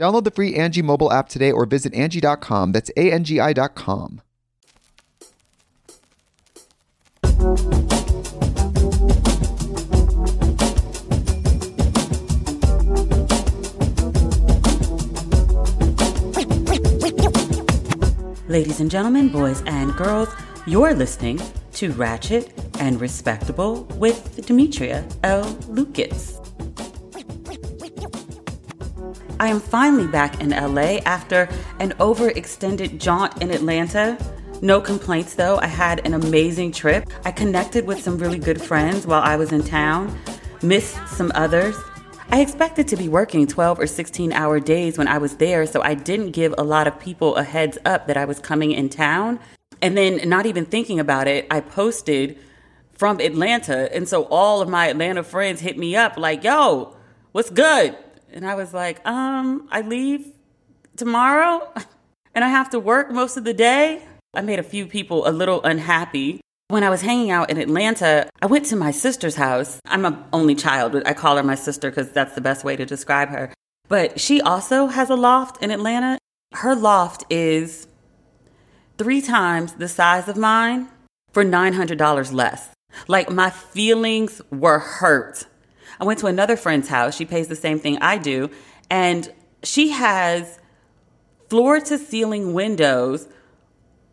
[0.00, 2.72] Download the free Angi mobile app today or visit Angi.com.
[2.72, 4.22] That's A-N-G-I dot com.
[18.48, 20.28] Ladies and gentlemen, boys and girls,
[20.66, 21.38] you're listening
[21.74, 25.44] to Ratchet and Respectable with Demetria L.
[25.68, 26.39] Lucas.
[29.40, 34.18] I am finally back in LA after an overextended jaunt in Atlanta.
[34.60, 35.56] No complaints though.
[35.56, 37.08] I had an amazing trip.
[37.24, 40.14] I connected with some really good friends while I was in town,
[40.60, 41.74] missed some others.
[42.28, 45.80] I expected to be working 12 or 16 hour days when I was there, so
[45.80, 48.90] I didn't give a lot of people a heads up that I was coming in
[48.90, 49.40] town.
[49.80, 52.38] And then, not even thinking about it, I posted
[52.92, 53.90] from Atlanta.
[53.96, 56.94] And so all of my Atlanta friends hit me up like, yo,
[57.32, 57.96] what's good?
[58.32, 60.32] And I was like, um, I leave
[60.96, 61.72] tomorrow
[62.34, 64.02] and I have to work most of the day.
[64.34, 66.40] I made a few people a little unhappy.
[66.68, 69.80] When I was hanging out in Atlanta, I went to my sister's house.
[69.86, 70.94] I'm an only child.
[71.04, 73.52] I call her my sister because that's the best way to describe her.
[73.88, 76.18] But she also has a loft in Atlanta.
[76.52, 77.88] Her loft is
[78.98, 80.88] three times the size of mine
[81.32, 82.68] for $900 less.
[83.08, 85.46] Like my feelings were hurt.
[86.00, 87.14] I went to another friend's house.
[87.14, 88.50] She pays the same thing I do.
[88.88, 90.58] And she has
[91.50, 93.28] floor to ceiling windows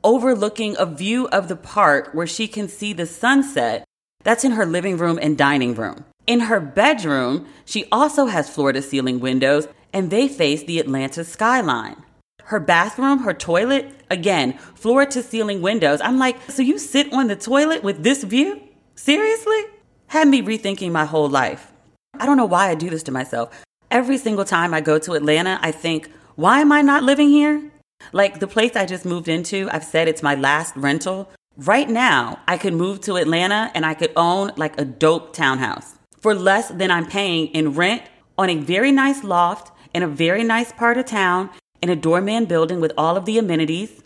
[0.03, 3.85] overlooking a view of the park where she can see the sunset.
[4.23, 6.03] That's in her living room and dining room.
[6.25, 11.23] In her bedroom, she also has floor to ceiling windows and they face the Atlanta
[11.23, 12.03] skyline.
[12.43, 16.01] Her bathroom, her toilet, again, floor to ceiling windows.
[16.01, 18.61] I'm like, so you sit on the toilet with this view?
[18.95, 19.63] Seriously?
[20.07, 21.71] Had me rethinking my whole life.
[22.19, 23.63] I don't know why I do this to myself.
[23.89, 27.71] Every single time I go to Atlanta, I think, why am I not living here?
[28.11, 31.29] Like the place I just moved into, I've said it's my last rental.
[31.57, 35.95] Right now, I could move to Atlanta and I could own like a dope townhouse
[36.19, 38.03] for less than I'm paying in rent
[38.37, 41.49] on a very nice loft in a very nice part of town
[41.81, 44.01] in a doorman building with all of the amenities.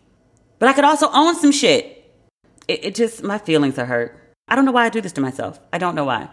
[0.59, 2.13] But I could also own some shit.
[2.67, 4.17] It, it just, my feelings are hurt.
[4.47, 5.59] I don't know why I do this to myself.
[5.73, 6.29] I don't know why.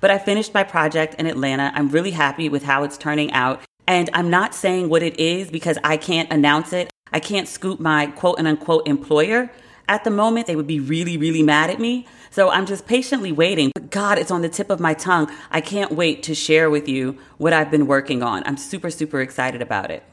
[0.00, 1.72] But I finished my project in Atlanta.
[1.74, 3.60] I'm really happy with how it's turning out.
[3.86, 6.90] And I'm not saying what it is because I can't announce it.
[7.12, 9.50] I can't scoop my quote and unquote employer.
[9.88, 12.06] At the moment, they would be really, really mad at me.
[12.30, 13.72] So I'm just patiently waiting.
[13.74, 15.30] But God, it's on the tip of my tongue.
[15.50, 18.44] I can't wait to share with you what I've been working on.
[18.46, 20.04] I'm super, super excited about it.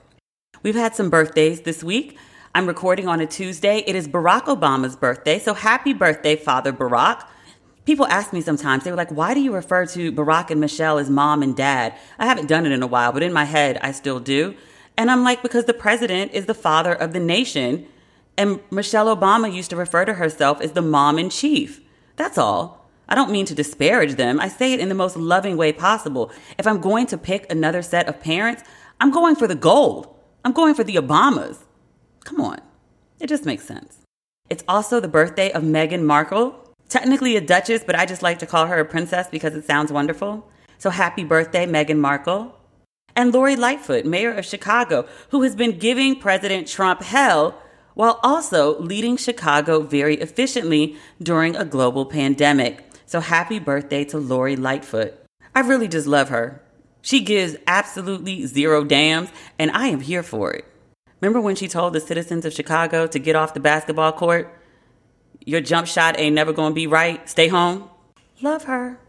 [0.63, 2.17] We've had some birthdays this week.
[2.55, 3.83] I'm recording on a Tuesday.
[3.85, 5.37] It is Barack Obama's birthday.
[5.37, 7.28] So happy birthday, Father Barack.
[7.87, 10.97] People ask me sometimes, they were like, why do you refer to Barack and Michelle
[10.97, 11.97] as mom and dad?
[12.19, 14.55] I haven't done it in a while, but in my head, I still do.
[14.97, 17.87] And I'm like, because the president is the father of the nation.
[18.37, 21.79] And Michelle Obama used to refer to herself as the mom in chief.
[22.17, 22.89] That's all.
[23.07, 24.37] I don't mean to disparage them.
[24.41, 26.29] I say it in the most loving way possible.
[26.57, 28.63] If I'm going to pick another set of parents,
[28.99, 30.13] I'm going for the gold.
[30.43, 31.59] I'm going for the Obamas.
[32.25, 32.59] Come on.
[33.22, 33.99] It just makes sense.
[34.49, 36.66] It's also the birthday of Meghan Markle.
[36.89, 39.91] Technically a duchess, but I just like to call her a princess because it sounds
[39.91, 40.49] wonderful.
[40.78, 42.53] So happy birthday, Meghan Markle
[43.16, 47.59] and Lori Lightfoot, mayor of Chicago, who has been giving President Trump hell
[47.95, 52.85] while also leading Chicago very efficiently during a global pandemic.
[53.07, 55.16] So happy birthday to Lori Lightfoot.
[55.55, 56.61] I really just love her.
[57.01, 60.66] She gives absolutely zero damns, and I am here for it.
[61.19, 64.53] Remember when she told the citizens of Chicago to get off the basketball court?
[65.47, 67.28] Your jump shot ain't never gonna be right.
[67.29, 67.90] Stay home.
[68.41, 68.99] Love her.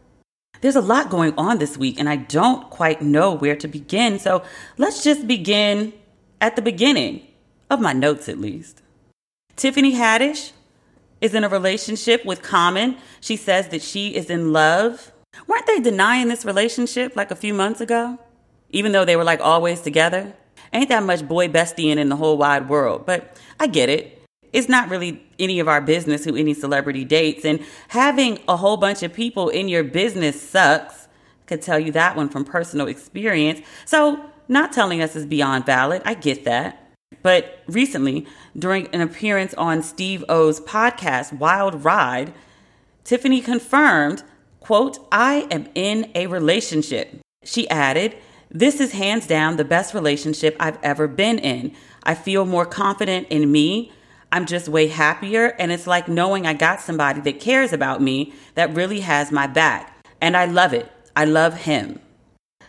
[0.60, 4.20] There's a lot going on this week, and I don't quite know where to begin,
[4.20, 4.44] so
[4.76, 5.92] let's just begin
[6.40, 7.26] at the beginning,
[7.68, 8.82] of my notes at least.
[9.56, 10.52] Tiffany Haddish
[11.20, 12.98] is in a relationship with Common.
[13.20, 15.10] She says that she is in love.
[15.48, 18.16] Weren't they denying this relationship like a few months ago?
[18.70, 20.34] Even though they were like always together?
[20.72, 24.17] Ain't that much boy bestie in the whole wide world, but I get it
[24.52, 27.44] it's not really any of our business who any celebrity dates.
[27.44, 31.06] And having a whole bunch of people in your business sucks.
[31.06, 33.60] I could tell you that one from personal experience.
[33.84, 36.02] So, not telling us is beyond valid.
[36.04, 36.88] I get that.
[37.22, 42.32] But recently, during an appearance on Steve O's podcast, Wild Ride,
[43.04, 44.22] Tiffany confirmed,
[44.60, 47.20] quote, I am in a relationship.
[47.44, 48.16] She added,
[48.50, 51.74] This is hands down the best relationship I've ever been in.
[52.02, 53.92] I feel more confident in me
[54.30, 55.54] I'm just way happier.
[55.58, 59.46] And it's like knowing I got somebody that cares about me that really has my
[59.46, 59.96] back.
[60.20, 60.90] And I love it.
[61.16, 62.00] I love him.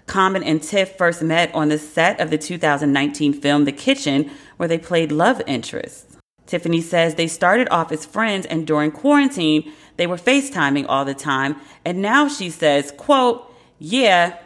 [0.06, 4.68] Common and Tiff first met on the set of the 2019 film The Kitchen, where
[4.68, 6.18] they played love interests.
[6.48, 11.14] Tiffany says they started off as friends and during quarantine, they were FaceTiming all the
[11.14, 11.58] time.
[11.86, 14.40] And now she says, quote, yeah,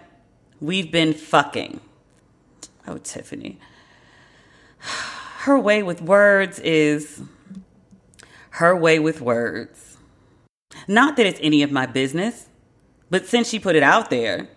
[0.59, 1.80] we've been fucking.
[2.86, 3.57] Oh, Tiffany
[5.44, 7.22] her way with words is
[8.51, 9.98] her way with words.
[10.88, 12.48] Not that it's any of my business,
[13.10, 14.48] but since she put it out there,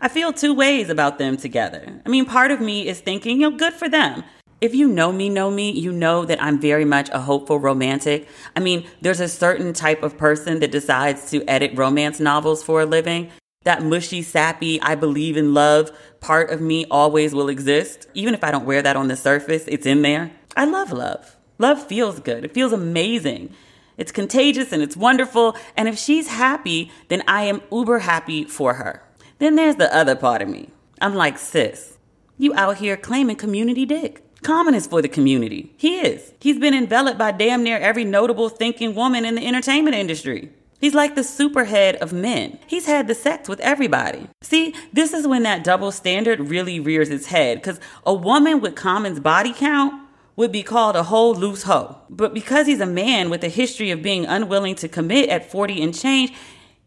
[0.00, 2.02] I feel two ways about them together.
[2.04, 4.24] I mean, part of me is thinking, you know, good for them.
[4.60, 8.26] If you know me, know me, you know that I'm very much a hopeful romantic.
[8.56, 12.80] I mean, there's a certain type of person that decides to edit romance novels for
[12.80, 13.30] a living.
[13.68, 18.08] That mushy, sappy, I believe in love part of me always will exist.
[18.14, 20.30] Even if I don't wear that on the surface, it's in there.
[20.56, 21.36] I love love.
[21.58, 22.46] Love feels good.
[22.46, 23.52] It feels amazing.
[23.98, 25.54] It's contagious and it's wonderful.
[25.76, 29.02] And if she's happy, then I am uber happy for her.
[29.38, 30.70] Then there's the other part of me.
[31.02, 31.98] I'm like, sis,
[32.38, 34.24] you out here claiming community dick.
[34.42, 35.74] Common is for the community.
[35.76, 36.32] He is.
[36.40, 40.52] He's been enveloped by damn near every notable thinking woman in the entertainment industry.
[40.80, 42.58] He's like the superhead of men.
[42.66, 44.28] He's had the sex with everybody.
[44.42, 48.76] See, this is when that double standard really rears its head because a woman with
[48.76, 49.94] Common's body count
[50.36, 51.96] would be called a whole loose hoe.
[52.08, 55.82] But because he's a man with a history of being unwilling to commit at 40
[55.82, 56.32] and change,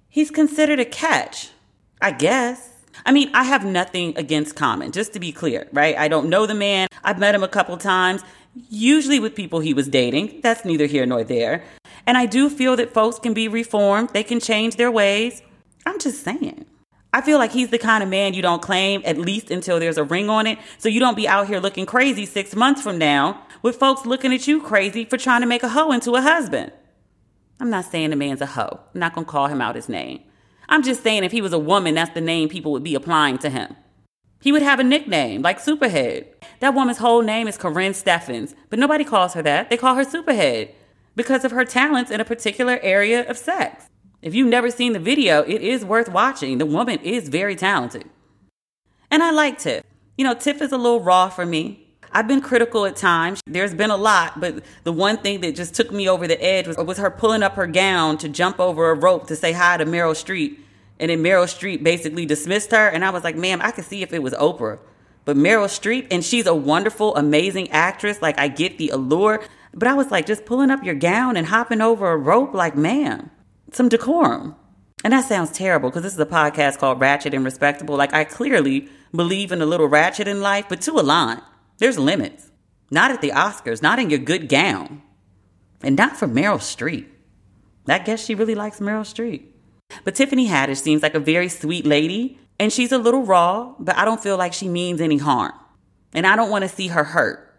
[0.07, 1.49] he's considered a catch.
[2.01, 2.70] I guess.
[3.05, 5.97] I mean, I have nothing against Common, just to be clear, right?
[5.97, 6.87] I don't know the man.
[7.03, 8.21] I've met him a couple times,
[8.69, 10.41] usually with people he was dating.
[10.41, 11.63] That's neither here nor there.
[12.05, 15.41] And I do feel that folks can be reformed, they can change their ways.
[15.85, 16.65] I'm just saying.
[17.13, 19.97] I feel like he's the kind of man you don't claim at least until there's
[19.97, 20.59] a ring on it.
[20.77, 24.33] So you don't be out here looking crazy six months from now with folks looking
[24.33, 26.71] at you crazy for trying to make a hoe into a husband.
[27.59, 28.79] I'm not saying the man's a hoe.
[28.93, 30.21] I'm not going to call him out his name.
[30.71, 33.37] I'm just saying if he was a woman, that's the name people would be applying
[33.39, 33.75] to him.
[34.39, 36.27] He would have a nickname like Superhead.
[36.61, 39.69] That woman's whole name is Karrine Steffans, but nobody calls her that.
[39.69, 40.71] They call her Superhead
[41.13, 43.87] because of her talents in a particular area of sex.
[44.21, 46.57] If you've never seen the video, it is worth watching.
[46.57, 48.09] The woman is very talented.
[49.11, 49.83] And I like Tiff.
[50.17, 51.80] You know, Tiff is a little raw for me.
[52.13, 53.41] I've been critical at times.
[53.45, 56.67] There's been a lot, but the one thing that just took me over the edge
[56.67, 59.77] was, was her pulling up her gown to jump over a rope to say hi
[59.77, 60.57] to Meryl Streep.
[60.99, 62.87] And then Meryl Streep basically dismissed her.
[62.87, 64.77] And I was like, ma'am, I could see if it was Oprah.
[65.25, 68.21] But Meryl Streep, and she's a wonderful, amazing actress.
[68.21, 69.43] Like, I get the allure.
[69.73, 72.75] But I was like, just pulling up your gown and hopping over a rope, like,
[72.75, 73.31] ma'am,
[73.71, 74.55] some decorum.
[75.03, 77.95] And that sounds terrible because this is a podcast called Ratchet and Respectable.
[77.95, 81.41] Like, I clearly believe in a little ratchet in life, but to a line,
[81.81, 82.51] there's limits.
[82.91, 85.01] Not at the Oscars, not in your good gown,
[85.81, 87.07] and not for Meryl Streep.
[87.87, 89.47] I guess she really likes Meryl Streep.
[90.03, 93.97] But Tiffany Haddish seems like a very sweet lady, and she's a little raw, but
[93.97, 95.53] I don't feel like she means any harm.
[96.13, 97.51] And I don't want to see her hurt.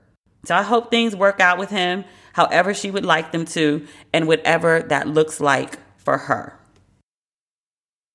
[0.45, 4.29] So I hope things work out with him however she would like them to and
[4.29, 6.59] whatever that looks like for her.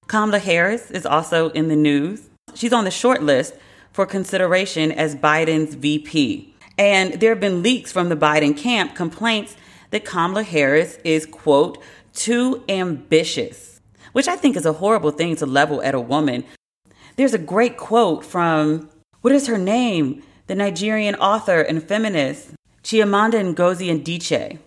[0.07, 2.29] Kamala Harris is also in the news.
[2.55, 3.55] She's on the short list
[3.97, 6.53] for consideration as Biden's VP.
[6.77, 9.57] And there have been leaks from the Biden camp, complaints
[9.89, 11.79] that Kamala Harris is, quote,
[12.13, 16.43] too ambitious, which I think is a horrible thing to level at a woman.
[17.15, 18.87] There's a great quote from,
[19.21, 20.21] what is her name?
[20.45, 22.51] the Nigerian author and feminist
[22.83, 24.59] Chimamanda Ngozi Adichie.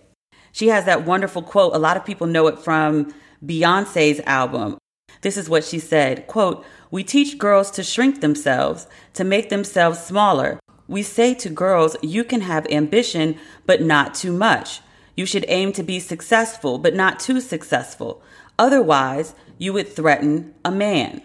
[0.51, 1.73] She has that wonderful quote.
[1.73, 4.77] A lot of people know it from Beyonce's album.
[5.21, 9.99] This is what she said, quote, "We teach girls to shrink themselves, to make themselves
[9.99, 10.59] smaller.
[10.87, 14.81] We say to girls, you can have ambition, but not too much.
[15.15, 18.21] You should aim to be successful, but not too successful.
[18.59, 21.21] Otherwise, you would threaten a man."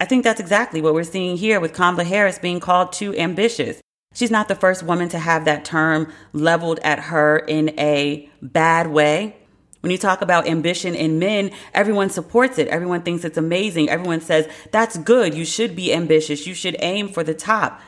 [0.00, 3.80] I think that's exactly what we're seeing here with Kamala Harris being called too ambitious.
[4.14, 8.86] She's not the first woman to have that term leveled at her in a bad
[8.86, 9.36] way.
[9.80, 12.68] When you talk about ambition in men, everyone supports it.
[12.68, 13.88] Everyone thinks it's amazing.
[13.88, 15.34] Everyone says, that's good.
[15.34, 16.46] You should be ambitious.
[16.46, 17.80] You should aim for the top.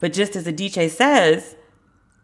[0.00, 1.56] But just as Adichie says,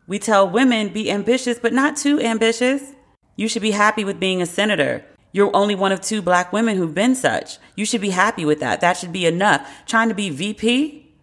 [0.06, 2.94] we tell women be ambitious, but not too ambitious.
[3.36, 5.04] You should be happy with being a senator.
[5.32, 7.58] You're only one of two black women who've been such.
[7.76, 8.80] You should be happy with that.
[8.80, 9.84] That should be enough.
[9.86, 11.14] Trying to be VP?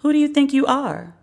[0.00, 1.14] Who do you think you are?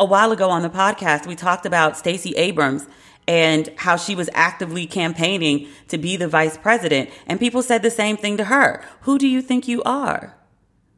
[0.00, 2.86] A while ago on the podcast, we talked about Stacey Abrams
[3.28, 7.10] and how she was actively campaigning to be the vice president.
[7.26, 8.82] And people said the same thing to her.
[9.02, 10.34] Who do you think you are?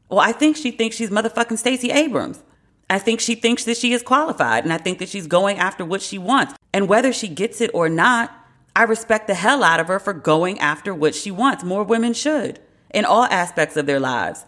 [0.09, 2.43] Well, I think she thinks she's motherfucking Stacey Abrams.
[2.89, 5.85] I think she thinks that she is qualified and I think that she's going after
[5.85, 6.55] what she wants.
[6.73, 8.33] And whether she gets it or not,
[8.77, 11.65] I respect the hell out of her for going after what she wants.
[11.65, 12.61] More women should
[12.95, 14.45] in all aspects of their lives.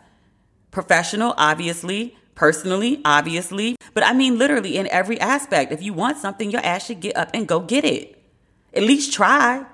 [0.70, 5.72] Professional, obviously, personally, obviously, but I mean literally in every aspect.
[5.72, 8.18] If you want something, your ass should get up and go get it.
[8.74, 9.66] At least try.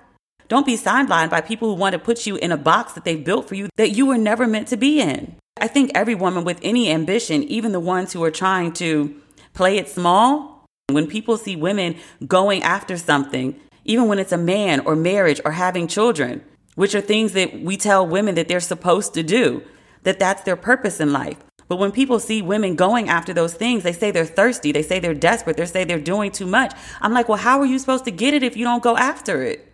[0.49, 3.25] Don't be sidelined by people who want to put you in a box that they've
[3.25, 5.37] built for you that you were never meant to be in.
[5.61, 9.21] I think every woman with any ambition, even the ones who are trying to
[9.55, 11.97] play it small, when people see women
[12.27, 16.43] going after something, even when it's a man or marriage or having children,
[16.77, 19.62] which are things that we tell women that they're supposed to do,
[20.05, 21.38] that that's their purpose in life.
[21.69, 24.99] But when people see women going after those things, they say they're thirsty, they say
[24.99, 26.75] they're desperate, they say they're doing too much.
[27.01, 29.43] I'm like, well, how are you supposed to get it if you don't go after
[29.43, 29.71] it?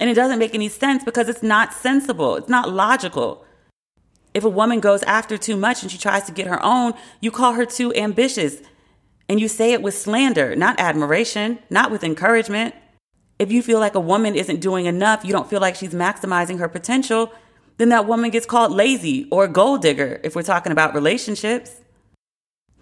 [0.00, 3.44] And it doesn't make any sense because it's not sensible, it's not logical.
[4.34, 7.30] If a woman goes after too much and she tries to get her own, you
[7.30, 8.62] call her too ambitious.
[9.28, 12.74] And you say it with slander, not admiration, not with encouragement.
[13.38, 16.58] If you feel like a woman isn't doing enough, you don't feel like she's maximizing
[16.58, 17.32] her potential,
[17.78, 21.80] then that woman gets called lazy or a gold digger if we're talking about relationships.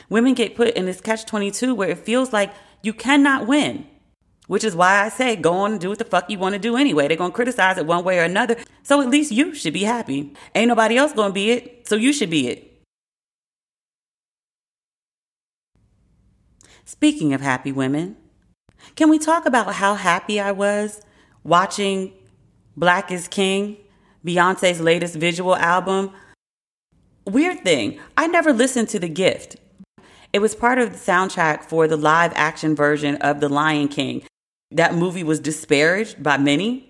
[0.09, 3.87] Women get put in this catch 22 where it feels like you cannot win,
[4.47, 6.59] which is why I say go on and do what the fuck you want to
[6.59, 7.07] do anyway.
[7.07, 8.57] They're going to criticize it one way or another.
[8.83, 10.35] So at least you should be happy.
[10.55, 12.67] Ain't nobody else going to be it, so you should be it.
[16.85, 18.17] Speaking of happy women,
[18.97, 21.01] can we talk about how happy I was
[21.45, 22.13] watching
[22.77, 23.77] Black is King
[24.25, 26.13] Beyonce's latest visual album.
[27.27, 29.57] Weird thing, I never listened to The Gift.
[30.33, 34.23] It was part of the soundtrack for the live action version of The Lion King.
[34.71, 36.87] That movie was disparaged by many.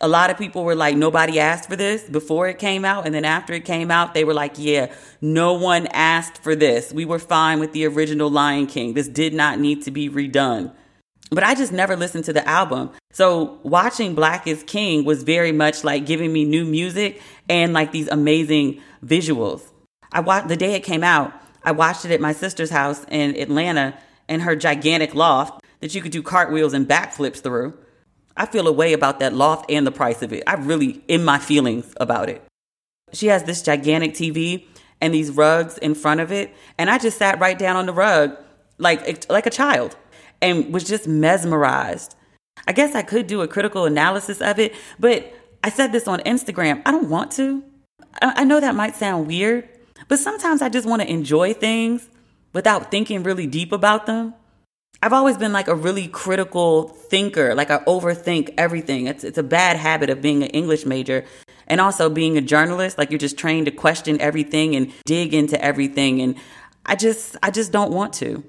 [0.00, 3.06] A lot of people were like, nobody asked for this before it came out.
[3.06, 6.92] And then after it came out, they were like, yeah, no one asked for this.
[6.92, 8.94] We were fine with the original Lion King.
[8.94, 10.72] This did not need to be redone.
[11.30, 12.90] But I just never listened to the album.
[13.12, 17.92] So watching Black is King was very much like giving me new music and like
[17.92, 19.62] these amazing visuals.
[20.12, 21.32] I watched the day it came out,
[21.64, 26.00] I watched it at my sister's house in Atlanta in her gigantic loft that you
[26.00, 27.76] could do cartwheels and backflips through.
[28.36, 30.44] I feel a way about that loft and the price of it.
[30.46, 32.42] I really in my feelings about it.
[33.12, 34.66] She has this gigantic TV
[35.00, 37.92] and these rugs in front of it, and I just sat right down on the
[37.92, 38.36] rug
[38.78, 39.96] like like a child
[40.46, 42.14] and was just mesmerized.
[42.66, 46.20] I guess I could do a critical analysis of it, but I said this on
[46.20, 46.82] Instagram.
[46.86, 47.62] I don't want to.
[48.20, 49.68] I know that might sound weird,
[50.08, 52.08] but sometimes I just want to enjoy things
[52.52, 54.34] without thinking really deep about them.
[55.02, 59.06] I've always been like a really critical thinker, like I overthink everything.
[59.06, 61.24] It's it's a bad habit of being an English major
[61.66, 65.62] and also being a journalist, like you're just trained to question everything and dig into
[65.62, 66.36] everything and
[66.86, 68.42] I just I just don't want to.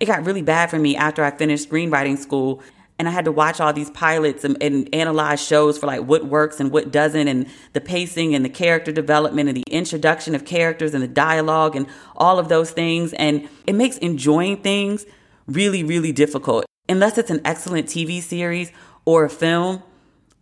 [0.00, 2.62] It got really bad for me after I finished screenwriting school
[2.98, 6.26] and I had to watch all these pilots and, and, analyze shows for like what
[6.26, 10.44] works and what doesn't, and the pacing and the character development and the introduction of
[10.44, 13.12] characters and the dialogue and all of those things.
[13.12, 15.06] And it makes enjoying things
[15.46, 16.66] really, really difficult.
[16.88, 18.72] Unless it's an excellent TV series
[19.04, 19.82] or a film,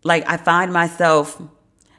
[0.02, 1.40] like I find myself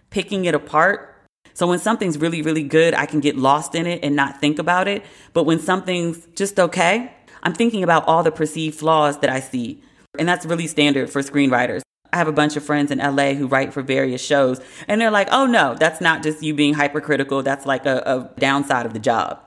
[0.09, 1.13] picking it apart.
[1.53, 4.57] So when something's really, really good, I can get lost in it and not think
[4.57, 5.03] about it.
[5.33, 7.13] But when something's just okay,
[7.43, 9.81] I'm thinking about all the perceived flaws that I see.
[10.17, 11.81] And that's really standard for screenwriters.
[12.11, 15.11] I have a bunch of friends in LA who write for various shows, and they're
[15.11, 17.43] like, oh no, that's not just you being hypercritical.
[17.43, 19.39] That's like a, a downside of the job.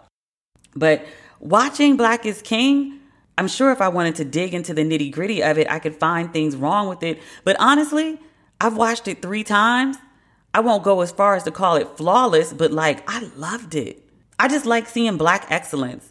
[0.77, 1.05] But
[1.41, 3.01] watching Black is King,
[3.39, 5.97] I'm sure if I wanted to dig into the nitty gritty of it, I could
[5.97, 7.21] find things wrong with it.
[7.43, 8.21] But honestly,
[8.61, 9.97] I've watched it three times.
[10.53, 14.05] I won't go as far as to call it flawless, but like, I loved it.
[14.39, 16.11] I just like seeing black excellence.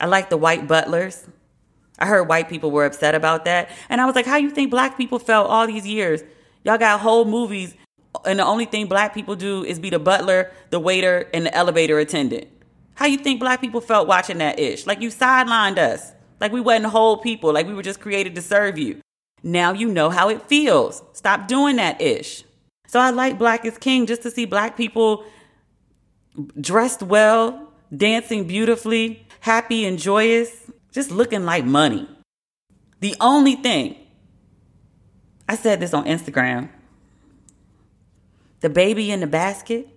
[0.00, 1.26] I like the white butlers.
[1.98, 3.70] I heard white people were upset about that.
[3.88, 6.22] And I was like, how you think black people felt all these years?
[6.64, 7.74] Y'all got whole movies,
[8.24, 11.54] and the only thing black people do is be the butler, the waiter, and the
[11.54, 12.48] elevator attendant.
[12.94, 14.86] How you think black people felt watching that ish?
[14.86, 16.12] Like you sidelined us.
[16.40, 17.52] Like we wasn't whole people.
[17.52, 19.00] Like we were just created to serve you.
[19.42, 21.02] Now you know how it feels.
[21.12, 22.44] Stop doing that ish.
[22.86, 25.24] So I like Black is King just to see black people
[26.60, 32.08] dressed well, dancing beautifully, happy and joyous, just looking like money.
[33.00, 33.96] The only thing,
[35.48, 36.68] I said this on Instagram,
[38.60, 39.88] the baby in the basket,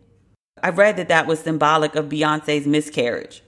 [0.63, 3.43] I read that that was symbolic of Beyonce's miscarriage.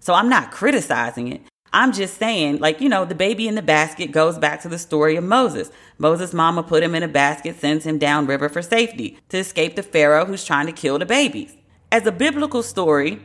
[0.00, 1.42] So I'm not criticizing it.
[1.74, 4.78] I'm just saying, like, you know, the baby in the basket goes back to the
[4.78, 5.70] story of Moses.
[5.98, 9.76] Moses' mama put him in a basket, sends him down river for safety to escape
[9.76, 11.54] the Pharaoh who's trying to kill the babies.
[11.92, 13.20] As a biblical story,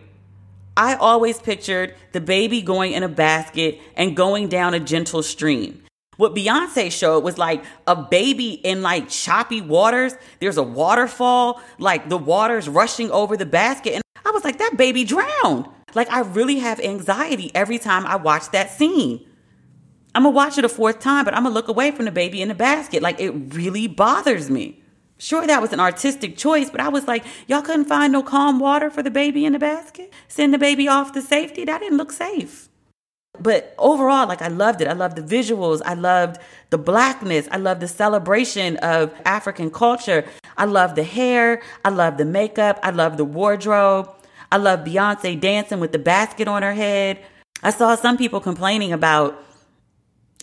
[0.79, 5.83] I always pictured the baby going in a basket and going down a gentle stream.
[6.15, 10.13] What Beyonce showed was like a baby in like choppy waters.
[10.39, 13.95] There's a waterfall, like the water's rushing over the basket.
[13.95, 15.67] And I was like, that baby drowned.
[15.95, 19.25] Like, I really have anxiety every time I watch that scene.
[20.15, 22.41] I'm gonna watch it a fourth time, but I'm gonna look away from the baby
[22.41, 23.01] in the basket.
[23.01, 24.81] Like, it really bothers me.
[25.21, 28.57] Sure, that was an artistic choice, but I was like, y'all couldn't find no calm
[28.57, 30.13] water for the baby in the basket?
[30.29, 31.65] Send the baby off to safety?
[31.65, 32.69] That didn't look safe.
[33.37, 34.87] But overall, like I loved it.
[34.87, 35.81] I loved the visuals.
[35.85, 37.49] I loved the blackness.
[37.51, 40.25] I loved the celebration of African culture.
[40.57, 41.61] I loved the hair.
[41.83, 42.79] I loved the makeup.
[42.81, 44.09] I loved the wardrobe.
[44.51, 47.23] I loved Beyonce dancing with the basket on her head.
[47.61, 49.43] I saw some people complaining about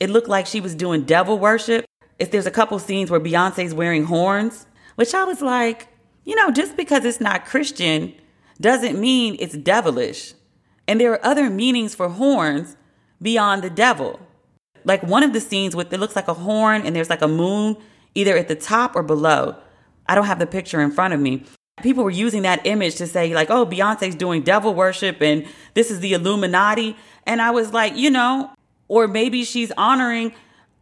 [0.00, 1.87] it looked like she was doing devil worship
[2.18, 5.88] if there's a couple scenes where Beyonce's wearing horns, which I was like,
[6.24, 8.14] you know, just because it's not Christian
[8.61, 10.35] doesn't mean it's devilish.
[10.88, 12.76] And there are other meanings for horns
[13.20, 14.20] beyond the devil.
[14.85, 17.29] Like one of the scenes with it looks like a horn and there's like a
[17.29, 17.76] moon
[18.14, 19.57] either at the top or below.
[20.07, 21.44] I don't have the picture in front of me.
[21.83, 25.90] People were using that image to say, like, oh, Beyonce's doing devil worship and this
[25.90, 26.96] is the Illuminati.
[27.24, 28.50] And I was like, you know,
[28.88, 30.33] or maybe she's honoring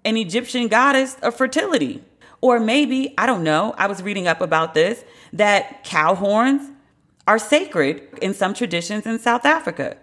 [0.04, 2.02] an Egyptian goddess of fertility.
[2.40, 6.70] Or maybe, I don't know, I was reading up about this, that cow horns
[7.26, 9.96] are sacred in some traditions in South Africa.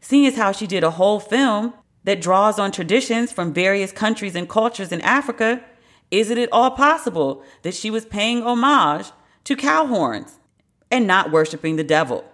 [0.00, 4.34] Seeing as how she did a whole film that draws on traditions from various countries
[4.34, 5.62] and cultures in Africa,
[6.10, 9.12] isn't it at all possible that she was paying homage
[9.44, 10.38] to cow horns
[10.90, 12.24] and not worshiping the devil?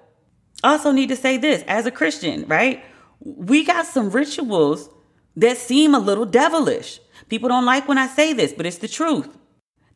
[0.65, 2.85] Also, need to say this as a Christian, right?
[3.21, 4.91] We got some rituals
[5.37, 7.01] that seem a little devilish.
[7.31, 9.39] People don't like when I say this, but it's the truth.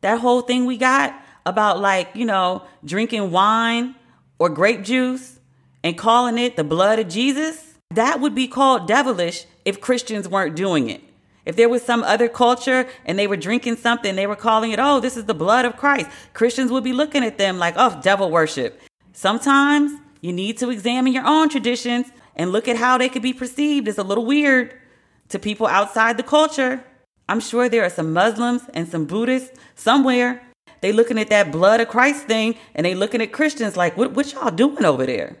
[0.01, 1.13] That whole thing we got
[1.45, 3.95] about like, you know, drinking wine
[4.39, 5.39] or grape juice
[5.83, 10.55] and calling it the blood of Jesus, that would be called devilish if Christians weren't
[10.55, 11.01] doing it.
[11.45, 14.79] If there was some other culture and they were drinking something, they were calling it,
[14.79, 16.09] oh, this is the blood of Christ.
[16.33, 18.81] Christians would be looking at them like, oh, devil worship.
[19.13, 23.33] Sometimes you need to examine your own traditions and look at how they could be
[23.33, 24.73] perceived as a little weird
[25.29, 26.83] to people outside the culture.
[27.27, 30.41] I'm sure there are some Muslims and some Buddhists somewhere.
[30.81, 34.13] They looking at that blood of Christ thing and they looking at Christians like, what,
[34.13, 35.37] what y'all doing over there?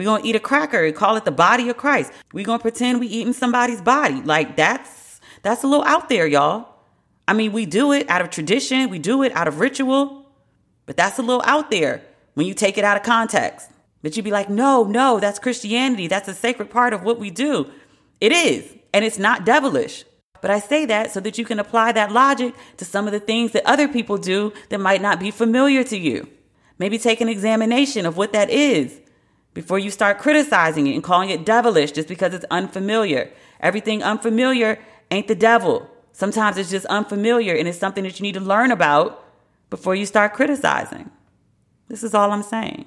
[0.00, 2.10] we gonna eat a cracker and call it the body of Christ.
[2.32, 4.22] we gonna pretend we eating somebody's body.
[4.22, 6.68] Like that's that's a little out there, y'all.
[7.28, 10.24] I mean, we do it out of tradition, we do it out of ritual,
[10.86, 13.68] but that's a little out there when you take it out of context.
[14.02, 16.06] But you'd be like, no, no, that's Christianity.
[16.06, 17.70] That's a sacred part of what we do.
[18.22, 20.06] It is, and it's not devilish.
[20.40, 23.20] But I say that so that you can apply that logic to some of the
[23.20, 26.28] things that other people do that might not be familiar to you.
[26.78, 29.00] Maybe take an examination of what that is
[29.52, 33.30] before you start criticizing it and calling it devilish just because it's unfamiliar.
[33.60, 34.78] Everything unfamiliar
[35.10, 35.90] ain't the devil.
[36.12, 39.24] Sometimes it's just unfamiliar and it's something that you need to learn about
[39.68, 41.10] before you start criticizing.
[41.88, 42.86] This is all I'm saying.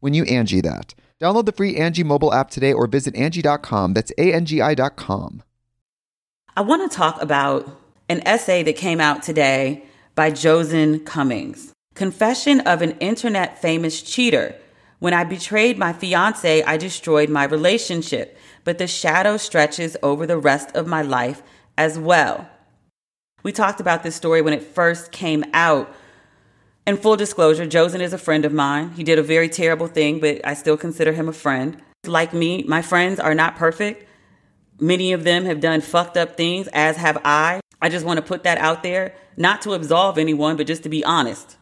[0.00, 0.94] when you Angi that.
[1.20, 3.94] Download the free Angi mobile app today or visit Angi.com.
[3.94, 5.42] That's A-N-G-I dot com.
[6.56, 11.72] I want to talk about an essay that came out today by Jozen Cummings.
[11.94, 14.54] Confession of an internet famous cheater.
[14.98, 20.38] When I betrayed my fiance, I destroyed my relationship, but the shadow stretches over the
[20.38, 21.42] rest of my life
[21.76, 22.48] as well.
[23.42, 25.94] We talked about this story when it first came out.
[26.88, 28.92] And full disclosure, Jozen is a friend of mine.
[28.92, 31.82] He did a very terrible thing, but I still consider him a friend.
[32.06, 34.06] Like me, my friends are not perfect.
[34.78, 37.60] Many of them have done fucked up things, as have I.
[37.82, 40.88] I just want to put that out there, not to absolve anyone, but just to
[40.88, 41.56] be honest.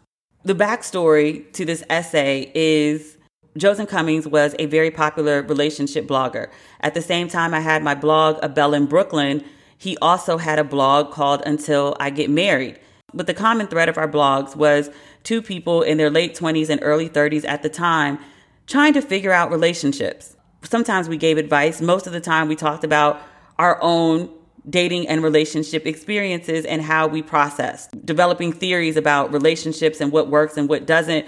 [0.44, 3.16] The backstory to this essay is
[3.58, 6.50] Jozen Cummings was a very popular relationship blogger.
[6.80, 9.42] At the same time I had my blog, A Belle in Brooklyn,
[9.78, 12.78] he also had a blog called Until I Get Married.
[13.14, 14.90] But the common thread of our blogs was
[15.24, 18.18] two people in their late 20s and early 30s at the time
[18.66, 20.36] trying to figure out relationships.
[20.62, 23.20] Sometimes we gave advice, most of the time we talked about
[23.58, 24.30] our own
[24.68, 30.56] dating and relationship experiences and how we processed, developing theories about relationships and what works
[30.56, 31.26] and what doesn't.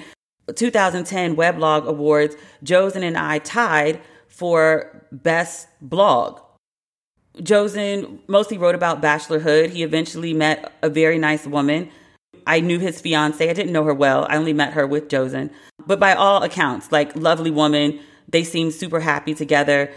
[0.54, 6.40] 2010 Weblog Awards, Jozen and I tied for best blog.
[7.38, 9.70] Jozen mostly wrote about bachelorhood.
[9.70, 11.90] He eventually met a very nice woman.
[12.46, 13.48] I knew his fiance.
[13.48, 14.26] I didn't know her well.
[14.30, 15.50] I only met her with Jozen.
[15.86, 19.92] But by all accounts, like lovely woman, they seemed super happy together.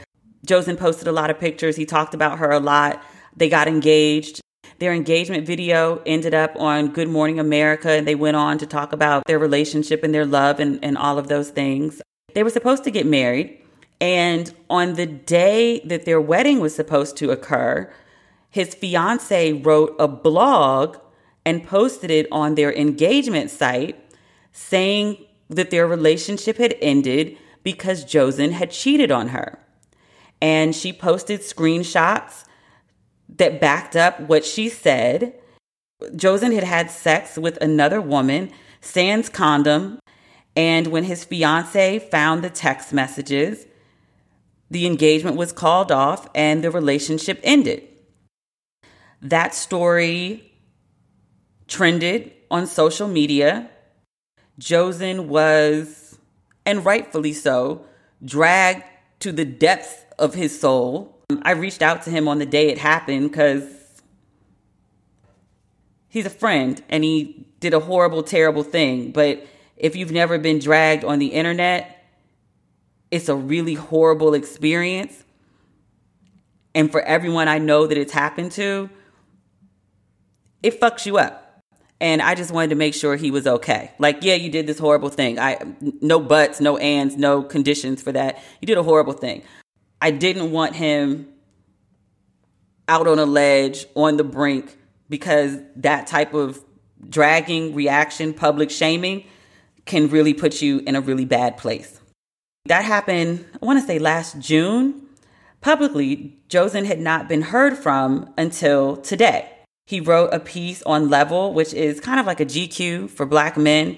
[0.45, 1.75] Jozen posted a lot of pictures.
[1.75, 3.03] He talked about her a lot.
[3.35, 4.41] They got engaged.
[4.79, 8.93] Their engagement video ended up on Good Morning America, and they went on to talk
[8.93, 12.01] about their relationship and their love and, and all of those things.
[12.33, 13.59] They were supposed to get married.
[13.99, 17.91] And on the day that their wedding was supposed to occur,
[18.49, 20.97] his fiance wrote a blog
[21.45, 23.97] and posted it on their engagement site
[24.51, 29.59] saying that their relationship had ended because Jozen had cheated on her.
[30.41, 32.45] And she posted screenshots
[33.37, 35.33] that backed up what she said.
[36.01, 39.99] Jozen had had sex with another woman, sans condom,
[40.55, 43.65] and when his fiance found the text messages,
[44.71, 47.87] the engagement was called off and the relationship ended.
[49.21, 50.48] That story
[51.69, 53.69] trended on social media.
[54.59, 56.17] Jozen was,
[56.65, 57.85] and rightfully so,
[58.23, 58.83] dragged
[59.19, 61.15] to the depths of his soul.
[61.43, 63.63] I reached out to him on the day it happened because
[66.09, 69.11] he's a friend and he did a horrible, terrible thing.
[69.11, 69.45] But
[69.77, 72.03] if you've never been dragged on the internet,
[73.11, 75.23] it's a really horrible experience.
[76.75, 78.89] And for everyone I know that it's happened to,
[80.61, 81.48] it fucks you up.
[82.01, 83.91] And I just wanted to make sure he was okay.
[83.99, 85.37] Like, yeah, you did this horrible thing.
[85.37, 85.59] I
[86.01, 88.41] no buts, no ands, no conditions for that.
[88.61, 89.43] You did a horrible thing.
[90.01, 91.27] I didn't want him
[92.87, 94.77] out on a ledge on the brink
[95.09, 96.63] because that type of
[97.07, 99.25] dragging reaction, public shaming
[99.85, 101.99] can really put you in a really bad place.
[102.65, 105.07] That happened, I want to say last June.
[105.61, 109.51] Publicly, Jozen had not been heard from until today.
[109.89, 113.57] He wrote a piece on Level, which is kind of like a GQ for black
[113.57, 113.97] men.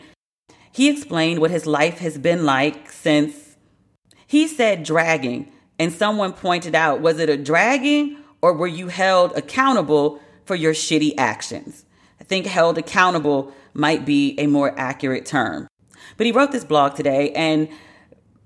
[0.72, 3.58] He explained what his life has been like since
[4.26, 9.34] he said dragging, and someone pointed out was it a dragging or were you held
[9.34, 11.84] accountable for your shitty actions.
[12.22, 15.68] I think held accountable might be a more accurate term.
[16.16, 17.68] But he wrote this blog today and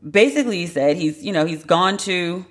[0.01, 2.43] basically he said he's, you know, he's gone to,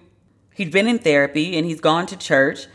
[0.55, 2.69] he's been in therapy and he's gone to church.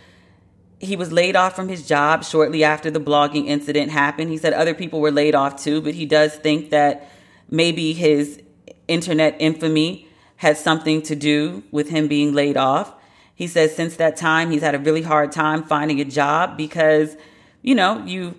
[0.80, 4.30] He was laid off from his job shortly after the blogging incident happened.
[4.30, 7.10] He said other people were laid off too, but he does think that
[7.50, 8.42] maybe his
[8.88, 12.94] internet infamy had something to do with him being laid off.
[13.36, 17.18] He says since that time, he's had a really hard time finding a job because,
[17.62, 18.36] you know, you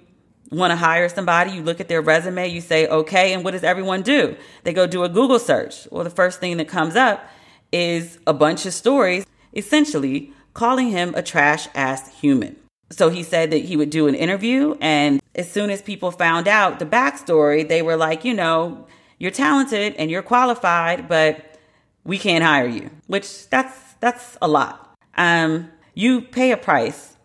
[0.51, 3.65] want to hire somebody, you look at their resume, you say, okay, and what does
[3.65, 4.37] everyone do?
[4.65, 5.87] They go do a Google search.
[5.91, 7.25] Well, the first thing that comes up
[7.73, 9.25] is a bunch of stories
[9.55, 12.57] essentially calling him a trash ass human.
[12.91, 16.49] So he said that he would do an interview, and as soon as people found
[16.49, 18.87] out the backstory, they were like, you know,
[19.19, 21.59] you're talented and you're qualified, but
[22.05, 22.91] we can't hire you.
[23.07, 24.95] Which that's that's a lot.
[25.17, 27.17] Um, you pay a price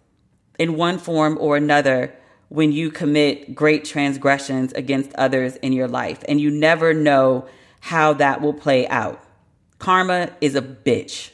[0.59, 2.13] in one form or another
[2.49, 7.47] when you commit great transgressions against others in your life, and you never know
[7.79, 9.23] how that will play out.
[9.79, 11.31] Karma is a bitch.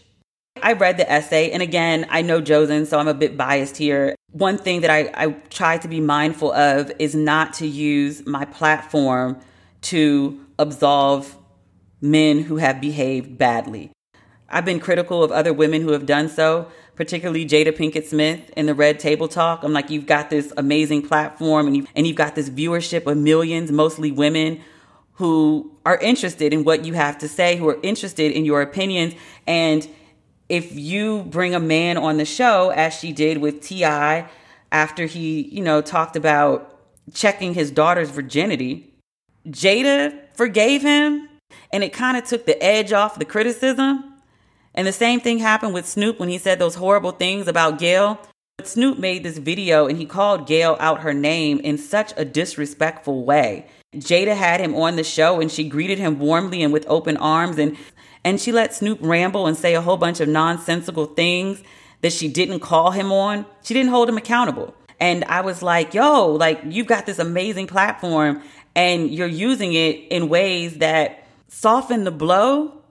[0.61, 4.15] I read the essay, and again, I know Jozen, so I'm a bit biased here.
[4.31, 8.45] One thing that I, I try to be mindful of is not to use my
[8.45, 9.39] platform
[9.83, 11.37] to absolve
[12.01, 13.91] men who have behaved badly.
[14.49, 18.65] I've been critical of other women who have done so, particularly Jada Pinkett Smith in
[18.65, 19.63] the Red Table Talk.
[19.63, 23.17] I'm like, you've got this amazing platform and, you, and you've got this viewership of
[23.17, 24.61] millions, mostly women,
[25.13, 29.13] who are interested in what you have to say, who are interested in your opinions.
[29.47, 29.87] And
[30.51, 34.27] if you bring a man on the show, as she did with T.I.
[34.69, 36.77] after he, you know, talked about
[37.13, 38.93] checking his daughter's virginity,
[39.47, 41.29] Jada forgave him
[41.71, 44.03] and it kind of took the edge off the criticism.
[44.75, 48.19] And the same thing happened with Snoop when he said those horrible things about Gayle.
[48.57, 52.25] But Snoop made this video and he called Gayle out her name in such a
[52.25, 53.67] disrespectful way.
[53.95, 57.57] Jada had him on the show and she greeted him warmly and with open arms
[57.57, 57.77] and
[58.23, 61.63] and she let Snoop ramble and say a whole bunch of nonsensical things
[62.01, 63.45] that she didn't call him on.
[63.63, 64.75] She didn't hold him accountable.
[64.99, 68.41] And I was like, yo, like you've got this amazing platform
[68.75, 72.81] and you're using it in ways that soften the blow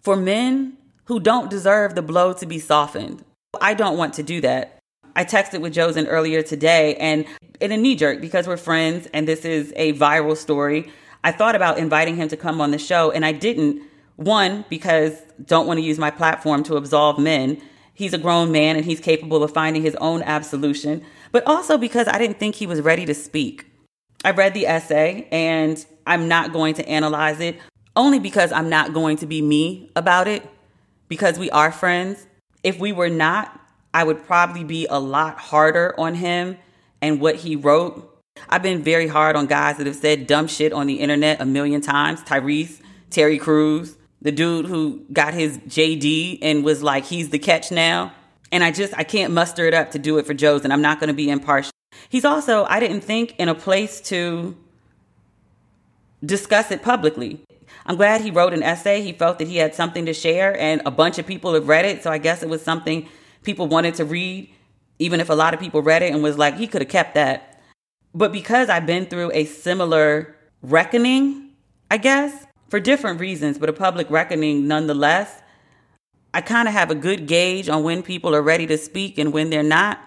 [0.00, 3.24] for men who don't deserve the blow to be softened.
[3.60, 4.78] I don't want to do that.
[5.16, 7.24] I texted with Jozen earlier today and
[7.60, 10.90] in a knee jerk because we're friends and this is a viral story.
[11.24, 13.82] I thought about inviting him to come on the show and I didn't.
[14.16, 17.60] One, because don't want to use my platform to absolve men.
[17.94, 22.06] He's a grown man and he's capable of finding his own absolution, but also because
[22.06, 23.66] I didn't think he was ready to speak.
[24.24, 27.58] I read the essay and I'm not going to analyze it
[27.96, 30.48] only because I'm not going to be me about it
[31.08, 32.26] because we are friends.
[32.62, 33.60] If we were not,
[33.92, 36.58] I would probably be a lot harder on him
[37.00, 38.10] and what he wrote.
[38.48, 41.44] I've been very hard on guys that have said dumb shit on the internet a
[41.44, 42.20] million times.
[42.22, 42.80] Tyrese,
[43.10, 48.12] Terry Crews, the dude who got his JD and was like, he's the catch now.
[48.50, 50.82] And I just, I can't muster it up to do it for Joe's, and I'm
[50.82, 51.72] not going to be impartial.
[52.08, 54.56] He's also, I didn't think, in a place to
[56.24, 57.44] discuss it publicly.
[57.86, 59.02] I'm glad he wrote an essay.
[59.02, 61.84] He felt that he had something to share, and a bunch of people have read
[61.84, 62.02] it.
[62.02, 63.08] So I guess it was something
[63.42, 64.50] people wanted to read,
[64.98, 67.14] even if a lot of people read it and was like, he could have kept
[67.14, 67.53] that.
[68.14, 71.50] But because I've been through a similar reckoning,
[71.90, 75.42] I guess, for different reasons, but a public reckoning nonetheless,
[76.32, 79.32] I kind of have a good gauge on when people are ready to speak and
[79.32, 80.00] when they're not.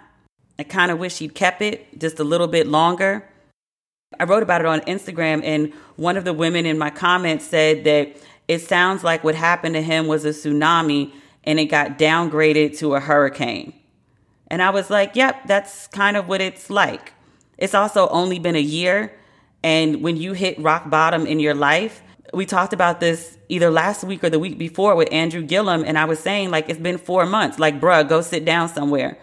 [0.60, 3.28] I kind of wish he'd kept it just a little bit longer.
[4.20, 7.84] I wrote about it on Instagram, and one of the women in my comments said
[7.84, 8.18] that
[8.48, 11.12] it sounds like what happened to him was a tsunami
[11.44, 13.74] and it got downgraded to a hurricane.
[14.48, 17.14] And I was like, yep, that's kind of what it's like.
[17.58, 19.14] It's also only been a year.
[19.64, 22.02] And when you hit rock bottom in your life,
[22.34, 25.84] we talked about this either last week or the week before with Andrew Gillum.
[25.86, 27.60] And I was saying, like, it's been four months.
[27.60, 29.18] Like, bruh, go sit down somewhere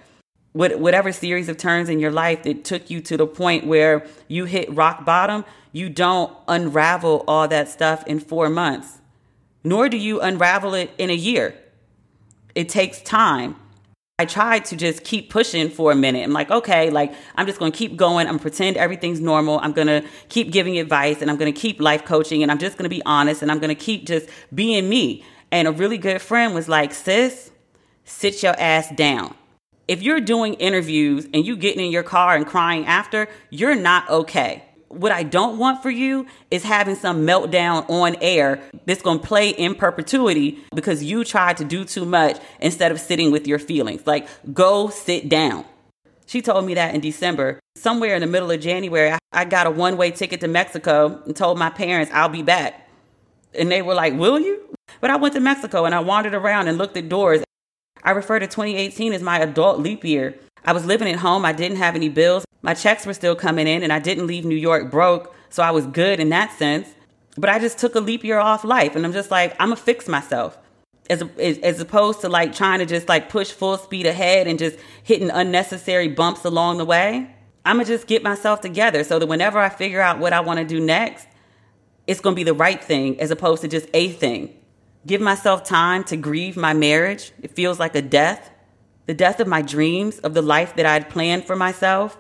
[0.54, 4.44] whatever series of turns in your life that took you to the point where you
[4.44, 9.00] hit rock bottom, you don't unravel all that stuff in four months,
[9.64, 11.56] nor do you unravel it in a year.
[12.54, 13.56] It takes time.
[14.18, 16.22] I tried to just keep pushing for a minute.
[16.22, 18.28] I'm like, okay, like I'm just going to keep going.
[18.28, 19.58] I'm pretend everything's normal.
[19.58, 22.58] I'm going to keep giving advice and I'm going to keep life coaching and I'm
[22.58, 25.24] just going to be honest and I'm going to keep just being me.
[25.50, 27.50] And a really good friend was like, sis,
[28.04, 29.34] sit your ass down
[29.88, 34.08] if you're doing interviews and you getting in your car and crying after, you're not
[34.08, 34.64] okay.
[34.94, 39.26] What I don't want for you is having some meltdown on air that's going to
[39.26, 43.58] play in perpetuity because you tried to do too much instead of sitting with your
[43.58, 44.06] feelings.
[44.06, 45.64] Like, go sit down.
[46.26, 47.60] She told me that in December.
[47.76, 51.36] Somewhere in the middle of January, I got a one way ticket to Mexico and
[51.36, 52.88] told my parents I'll be back.
[53.52, 54.60] And they were like, Will you?
[55.00, 57.42] But I went to Mexico and I wandered around and looked at doors.
[58.02, 60.34] I refer to 2018 as my adult leap year.
[60.64, 63.66] I was living at home, I didn't have any bills, my checks were still coming
[63.66, 66.88] in, and I didn't leave New York broke, so I was good in that sense.
[67.36, 69.76] But I just took a leap year off life, and I'm just like, I'm gonna
[69.76, 70.56] fix myself
[71.10, 74.78] as, as opposed to like trying to just like push full speed ahead and just
[75.02, 77.30] hitting unnecessary bumps along the way.
[77.66, 80.60] I'm gonna just get myself together so that whenever I figure out what I want
[80.60, 81.26] to do next,
[82.06, 84.54] it's gonna be the right thing as opposed to just a thing.
[85.06, 87.32] Give myself time to grieve my marriage.
[87.42, 88.50] It feels like a death,
[89.06, 92.18] the death of my dreams, of the life that I'd planned for myself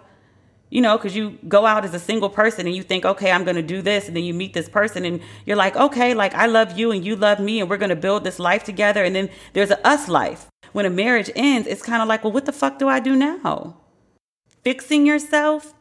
[0.74, 3.44] you know, because you go out as a single person and you think, okay, I'm
[3.44, 4.08] going to do this.
[4.08, 7.04] And then you meet this person and you're like, okay, like I love you and
[7.04, 9.04] you love me and we're going to build this life together.
[9.04, 10.48] And then there's a us life.
[10.72, 13.14] When a marriage ends, it's kind of like, well, what the fuck do I do
[13.14, 13.76] now?
[14.64, 15.74] Fixing yourself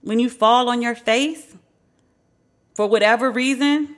[0.00, 1.54] when you fall on your face
[2.74, 3.94] for whatever reason,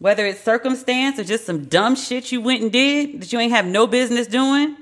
[0.00, 3.52] whether it's circumstance or just some dumb shit you went and did that you ain't
[3.52, 4.76] have no business doing,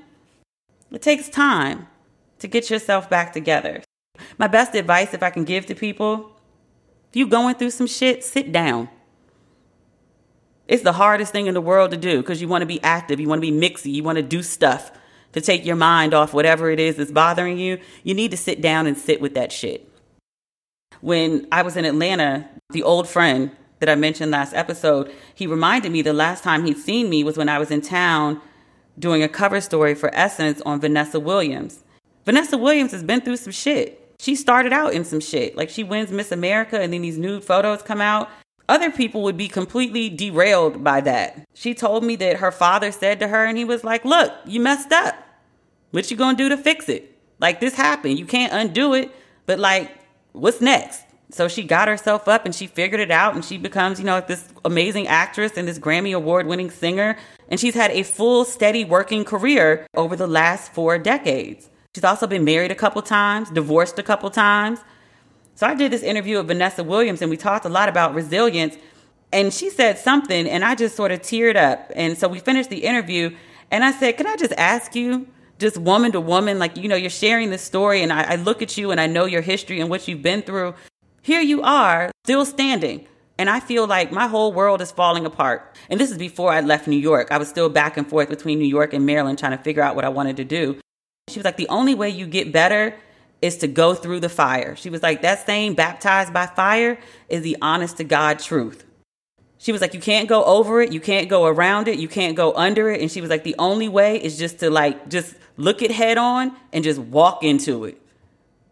[0.91, 1.87] it takes time
[2.39, 3.83] to get yourself back together.
[4.37, 6.31] My best advice, if I can give to people,
[7.09, 8.89] if you're going through some shit, sit down.
[10.67, 13.19] It's the hardest thing in the world to do because you want to be active,
[13.19, 14.91] you want to be mixy, you want to do stuff
[15.31, 17.79] to take your mind off whatever it is that's bothering you.
[18.03, 19.91] You need to sit down and sit with that shit.
[21.01, 25.91] When I was in Atlanta, the old friend that I mentioned last episode, he reminded
[25.91, 28.41] me the last time he'd seen me was when I was in town
[28.99, 31.83] doing a cover story for Essence on Vanessa Williams.
[32.25, 35.55] Vanessa Williams has been through some shit she started out in some shit.
[35.55, 38.29] Like she wins Miss America and then these nude photos come out.
[38.67, 41.47] Other people would be completely derailed by that.
[41.55, 44.59] She told me that her father said to her and he was like, "Look, you
[44.59, 45.15] messed up.
[45.91, 47.17] What you going to do to fix it?
[47.39, 48.19] Like this happened.
[48.19, 49.09] You can't undo it,
[49.47, 49.97] but like
[50.33, 53.99] what's next?" So she got herself up and she figured it out and she becomes,
[53.99, 57.17] you know, this amazing actress and this Grammy award winning singer.
[57.49, 61.69] And she's had a full, steady working career over the last four decades.
[61.95, 64.79] She's also been married a couple times, divorced a couple times.
[65.53, 68.77] So I did this interview with Vanessa Williams and we talked a lot about resilience.
[69.31, 71.91] And she said something and I just sort of teared up.
[71.95, 73.35] And so we finished the interview
[73.69, 75.27] and I said, Can I just ask you,
[75.59, 78.61] just woman to woman, like, you know, you're sharing this story and I, I look
[78.61, 80.73] at you and I know your history and what you've been through.
[81.29, 83.05] Here you are, still standing.
[83.37, 85.77] And I feel like my whole world is falling apart.
[85.87, 87.27] And this is before I left New York.
[87.29, 89.95] I was still back and forth between New York and Maryland trying to figure out
[89.95, 90.79] what I wanted to do.
[91.27, 92.95] She was like, the only way you get better
[93.43, 94.75] is to go through the fire.
[94.75, 96.97] She was like, that saying, baptized by fire,
[97.29, 98.83] is the honest to God truth.
[99.59, 102.35] She was like, you can't go over it, you can't go around it, you can't
[102.35, 103.01] go under it.
[103.01, 106.17] And she was like, the only way is just to like, just look it head
[106.17, 108.01] on and just walk into it.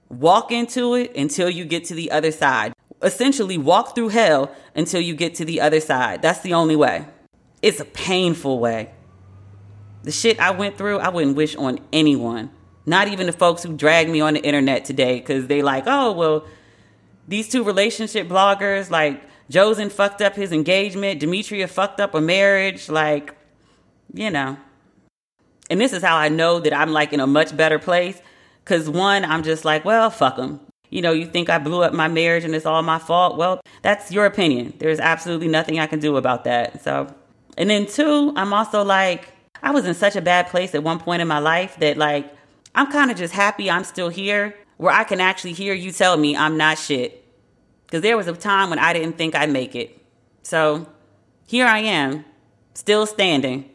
[0.09, 2.73] Walk into it until you get to the other side.
[3.01, 6.21] Essentially, walk through hell until you get to the other side.
[6.21, 7.05] That's the only way.
[7.61, 8.91] It's a painful way.
[10.03, 12.51] The shit I went through, I wouldn't wish on anyone.
[12.85, 16.13] Not even the folks who dragged me on the internet today because they like, oh,
[16.13, 16.45] well,
[17.27, 22.87] these two relationship bloggers, like Jozen fucked up his engagement, Demetria fucked up a marriage,
[22.87, 23.35] like,
[24.13, 24.57] you know.
[25.69, 28.21] And this is how I know that I'm like in a much better place.
[28.67, 30.59] Cause one, I'm just like, well, fuck them.
[30.89, 33.37] You know, you think I blew up my marriage and it's all my fault.
[33.37, 34.73] Well, that's your opinion.
[34.77, 36.83] There's absolutely nothing I can do about that.
[36.83, 37.07] So,
[37.57, 39.29] and then two, I'm also like,
[39.63, 42.29] I was in such a bad place at one point in my life that like
[42.75, 46.17] I'm kind of just happy I'm still here where I can actually hear you tell
[46.17, 47.23] me I'm not shit.
[47.89, 49.97] Cuz there was a time when I didn't think I'd make it.
[50.43, 50.89] So,
[51.45, 52.25] here I am,
[52.73, 53.69] still standing.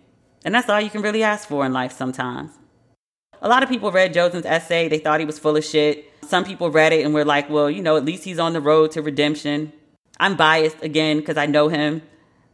[0.44, 2.50] And that's all you can really ask for in life sometimes.
[3.44, 6.08] A lot of people read Jozen's essay, they thought he was full of shit.
[6.24, 8.60] Some people read it and were like, well, you know, at least he's on the
[8.60, 9.72] road to redemption.
[10.20, 12.02] I'm biased again because I know him.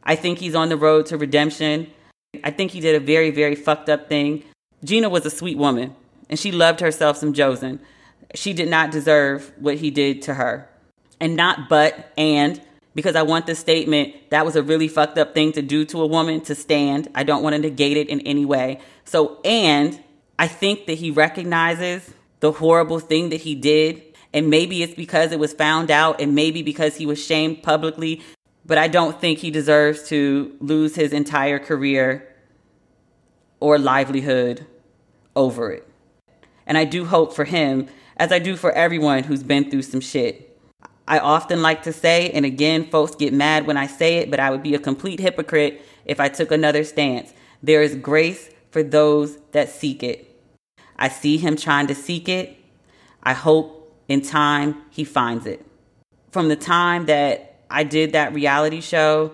[0.03, 1.90] I think he's on the road to redemption.
[2.42, 4.44] I think he did a very, very fucked up thing.
[4.83, 5.94] Gina was a sweet woman
[6.31, 7.81] and she loved herself some Jozen.
[8.35, 10.71] She did not deserve what he did to her.
[11.21, 12.62] And not but, and,
[12.94, 16.00] because I want this statement, that was a really fucked up thing to do to
[16.00, 17.08] a woman to stand.
[17.15, 18.81] I don't want to negate it in any way.
[19.04, 20.02] So, and
[20.38, 24.02] I think that he recognizes the horrible thing that he did.
[24.32, 28.20] And maybe it's because it was found out, and maybe because he was shamed publicly
[28.68, 32.28] but I don't think he deserves to lose his entire career
[33.60, 34.66] or livelihood
[35.34, 35.88] over it.
[36.66, 40.02] And I do hope for him, as I do for everyone who's been through some
[40.02, 40.44] shit.
[41.08, 44.38] I often like to say, and again, folks get mad when I say it, but
[44.38, 47.32] I would be a complete hypocrite if I took another stance.
[47.62, 50.27] There is grace for those that seek it.
[50.99, 52.57] I see him trying to seek it,
[53.23, 55.65] I hope in time he finds it.
[56.31, 59.33] From the time that I did that reality show,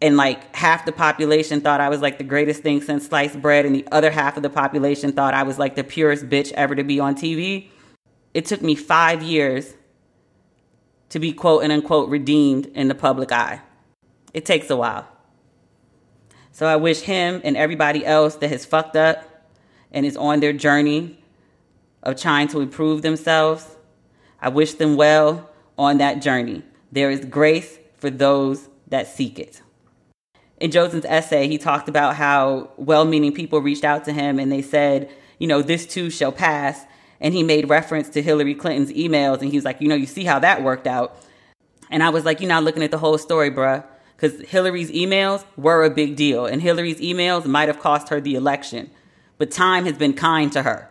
[0.00, 3.64] and like half the population thought I was like the greatest thing since sliced bread,
[3.64, 6.74] and the other half of the population thought I was like the purest bitch ever
[6.74, 7.68] to be on TV.
[8.34, 9.74] It took me five years
[11.10, 13.62] to be quote and unquote redeemed in the public eye.
[14.34, 15.08] It takes a while.
[16.52, 19.35] So I wish him and everybody else that has fucked up
[19.96, 21.18] and is on their journey
[22.02, 23.76] of trying to improve themselves,
[24.42, 26.62] I wish them well on that journey.
[26.92, 29.62] There is grace for those that seek it.
[30.58, 34.52] In Jozen's essay, he talked about how well meaning people reached out to him and
[34.52, 36.84] they said, you know, this too shall pass.
[37.18, 40.06] And he made reference to Hillary Clinton's emails and he was like, you know, you
[40.06, 41.16] see how that worked out.
[41.90, 43.82] And I was like, you're not looking at the whole story, bruh.
[44.14, 46.44] Because Hillary's emails were a big deal.
[46.44, 48.90] And Hillary's emails might have cost her the election.
[49.38, 50.90] But time has been kind to her.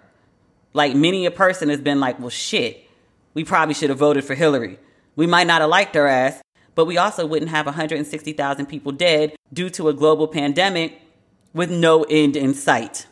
[0.73, 2.85] Like many a person has been like, well, shit,
[3.33, 4.79] we probably should have voted for Hillary.
[5.15, 6.41] We might not have liked her ass,
[6.75, 11.01] but we also wouldn't have 160,000 people dead due to a global pandemic
[11.53, 13.07] with no end in sight.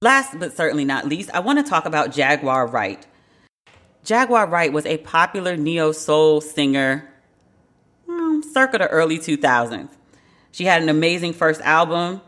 [0.00, 3.06] Last but certainly not least, I want to talk about Jaguar Wright.
[4.04, 7.08] Jaguar Wright was a popular neo soul singer
[8.06, 9.90] hmm, circa the early 2000s.
[10.52, 12.20] She had an amazing first album.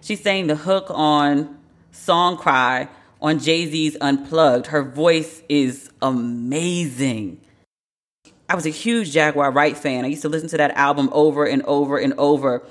[0.00, 1.58] She sang the hook on
[1.92, 2.88] Song Cry
[3.20, 4.66] on Jay Z's Unplugged.
[4.66, 7.40] Her voice is amazing.
[8.48, 10.04] I was a huge Jaguar Wright fan.
[10.04, 12.62] I used to listen to that album over and over and over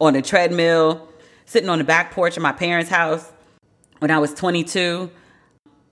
[0.00, 1.08] on a treadmill,
[1.44, 3.30] sitting on the back porch of my parents' house
[3.98, 5.10] when I was 22.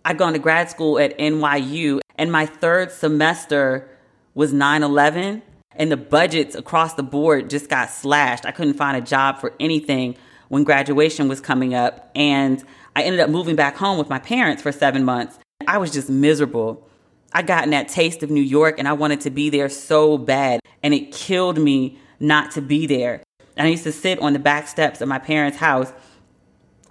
[0.04, 3.88] I'd gone to grad school at NYU, and my third semester
[4.34, 5.42] was 9 11,
[5.76, 8.46] and the budgets across the board just got slashed.
[8.46, 10.16] I couldn't find a job for anything
[10.48, 12.62] when graduation was coming up, and
[12.94, 15.38] I ended up moving back home with my parents for seven months.
[15.66, 16.88] I was just miserable.
[17.32, 20.60] I gotten that taste of New York, and I wanted to be there so bad,
[20.82, 23.22] and it killed me not to be there.
[23.56, 25.92] And I used to sit on the back steps of my parents' house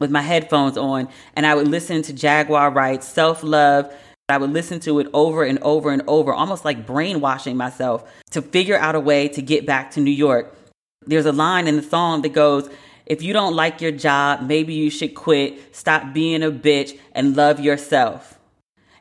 [0.01, 3.93] with my headphones on and I would listen to Jaguar Wright's Self Love.
[4.32, 8.41] I would listen to it over and over and over, almost like brainwashing myself to
[8.41, 10.55] figure out a way to get back to New York.
[11.05, 12.69] There's a line in the song that goes,
[13.05, 17.36] If you don't like your job, maybe you should quit, stop being a bitch, and
[17.36, 18.39] love yourself.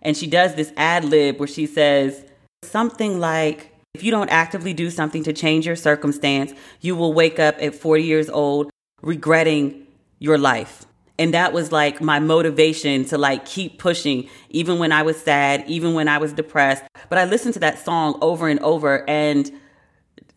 [0.02, 2.24] And she does this ad lib where she says
[2.62, 7.38] something like, If you don't actively do something to change your circumstance, you will wake
[7.38, 8.70] up at 40 years old
[9.02, 9.86] regretting
[10.18, 10.86] your life
[11.20, 15.62] and that was like my motivation to like keep pushing even when i was sad
[15.68, 16.82] even when i was depressed.
[17.08, 19.50] But i listened to that song over and over and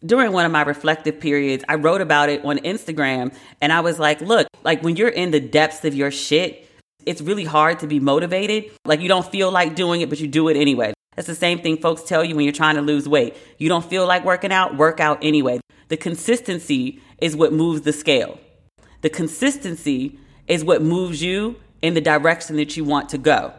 [0.05, 3.99] during one of my reflective periods i wrote about it on instagram and i was
[3.99, 6.69] like look like when you're in the depths of your shit
[7.05, 8.71] it's really hard to be motivated.
[8.85, 10.93] Like you don't feel like doing it but you do it anyway.
[11.15, 13.35] That's the same thing folks tell you when you're trying to lose weight.
[13.57, 15.59] You don't feel like working out work out anyway.
[15.89, 18.39] The consistency is what moves the scale.
[19.01, 20.19] The consistency
[20.53, 23.51] is what moves you in the direction that you want to go.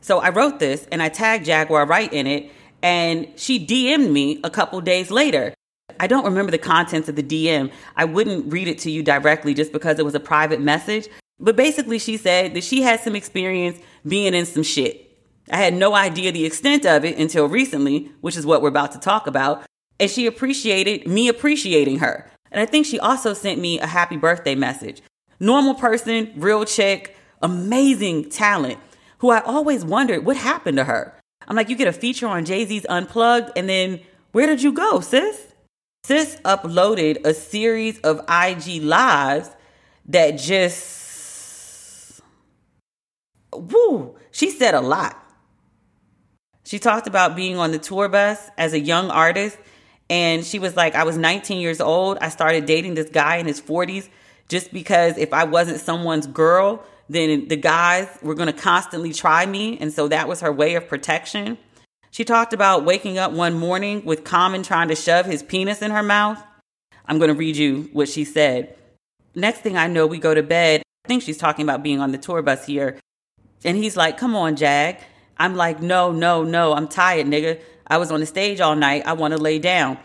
[0.00, 2.50] So I wrote this and I tagged Jaguar Wright in it,
[2.82, 5.54] and she DM'd me a couple days later.
[6.00, 7.70] I don't remember the contents of the DM.
[7.96, 11.08] I wouldn't read it to you directly just because it was a private message.
[11.38, 15.16] But basically, she said that she had some experience being in some shit.
[15.52, 18.90] I had no idea the extent of it until recently, which is what we're about
[18.92, 19.64] to talk about.
[20.00, 22.28] And she appreciated me appreciating her.
[22.50, 25.00] And I think she also sent me a happy birthday message.
[25.40, 28.78] Normal person, real chick, amazing talent,
[29.18, 31.18] who I always wondered what happened to her.
[31.46, 34.00] I'm like, you get a feature on Jay Z's Unplugged, and then
[34.32, 35.54] where did you go, sis?
[36.04, 39.50] Sis uploaded a series of IG lives
[40.06, 42.20] that just,
[43.52, 45.20] woo, she said a lot.
[46.64, 49.58] She talked about being on the tour bus as a young artist.
[50.10, 52.18] And she was like, I was 19 years old.
[52.20, 54.08] I started dating this guy in his 40s
[54.48, 59.46] just because if I wasn't someone's girl, then the guys were going to constantly try
[59.46, 59.78] me.
[59.78, 61.58] And so that was her way of protection.
[62.10, 65.90] She talked about waking up one morning with Common trying to shove his penis in
[65.90, 66.42] her mouth.
[67.06, 68.76] I'm going to read you what she said.
[69.34, 70.82] Next thing I know, we go to bed.
[71.04, 72.98] I think she's talking about being on the tour bus here.
[73.64, 74.98] And he's like, Come on, Jag.
[75.36, 76.72] I'm like, No, no, no.
[76.72, 77.60] I'm tired, nigga.
[77.86, 79.02] I was on the stage all night.
[79.04, 79.98] I want to lay down.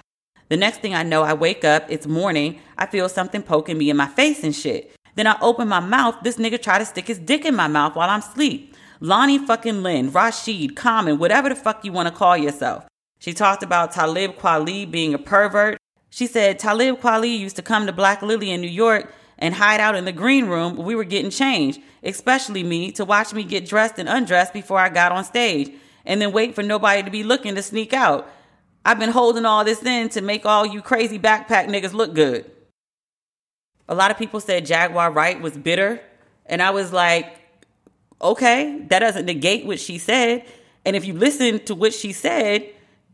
[0.49, 3.91] The next thing I know, I wake up, it's morning, I feel something poking me
[3.91, 4.91] in my face and shit.
[5.13, 7.95] Then I open my mouth, this nigga try to stick his dick in my mouth
[7.95, 8.75] while I'm asleep.
[8.99, 12.87] Lonnie fucking Lynn, Rashid, Common, whatever the fuck you want to call yourself.
[13.19, 15.77] She talked about Talib Kweli being a pervert.
[16.09, 19.79] She said Talib Kweli used to come to Black Lily in New York and hide
[19.79, 23.43] out in the green room when we were getting changed, especially me, to watch me
[23.43, 25.71] get dressed and undressed before I got on stage,
[26.05, 28.27] and then wait for nobody to be looking to sneak out.
[28.89, 32.49] I've been holding all this in to make all you crazy backpack niggas look good.
[33.87, 36.01] A lot of people said Jaguar Wright was bitter,
[36.47, 37.37] and I was like,
[38.19, 40.43] okay, that doesn't negate what she said.
[40.85, 42.67] And if you listen to what she said,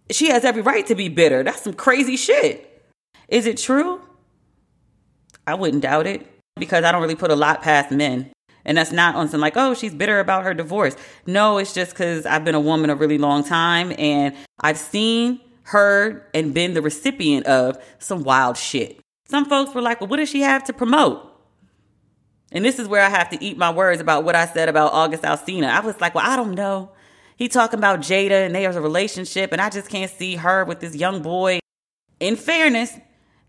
[0.10, 1.44] she has every right to be bitter.
[1.44, 2.82] That's some crazy shit.
[3.28, 4.00] Is it true?
[5.46, 8.32] I wouldn't doubt it because I don't really put a lot past men.
[8.64, 10.96] And that's not on some like, oh, she's bitter about her divorce.
[11.26, 15.42] No, it's just because I've been a woman a really long time and I've seen,
[15.66, 19.00] heard, and been the recipient of some wild shit.
[19.28, 21.32] Some folks were like, well, what does she have to promote?
[22.52, 24.94] And this is where I have to eat my words about what I said about
[24.94, 25.68] August Alsina.
[25.68, 26.92] I was like, well, I don't know.
[27.36, 30.80] He talking about Jada and there's a relationship, and I just can't see her with
[30.80, 31.60] this young boy.
[32.20, 32.98] In fairness,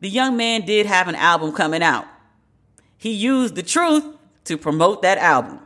[0.01, 2.07] the young man did have an album coming out.
[2.97, 4.05] He used the truth
[4.45, 5.61] to promote that album.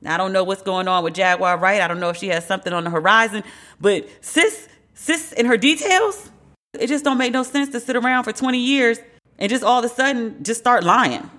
[0.00, 1.80] Now, I don't know what's going on with Jaguar Wright.
[1.80, 3.42] I don't know if she has something on the horizon,
[3.80, 4.68] but sis,
[5.08, 6.30] sis in her details,
[6.78, 8.98] it just don't make no sense to sit around for 20 years
[9.38, 11.30] and just all of a sudden just start lying.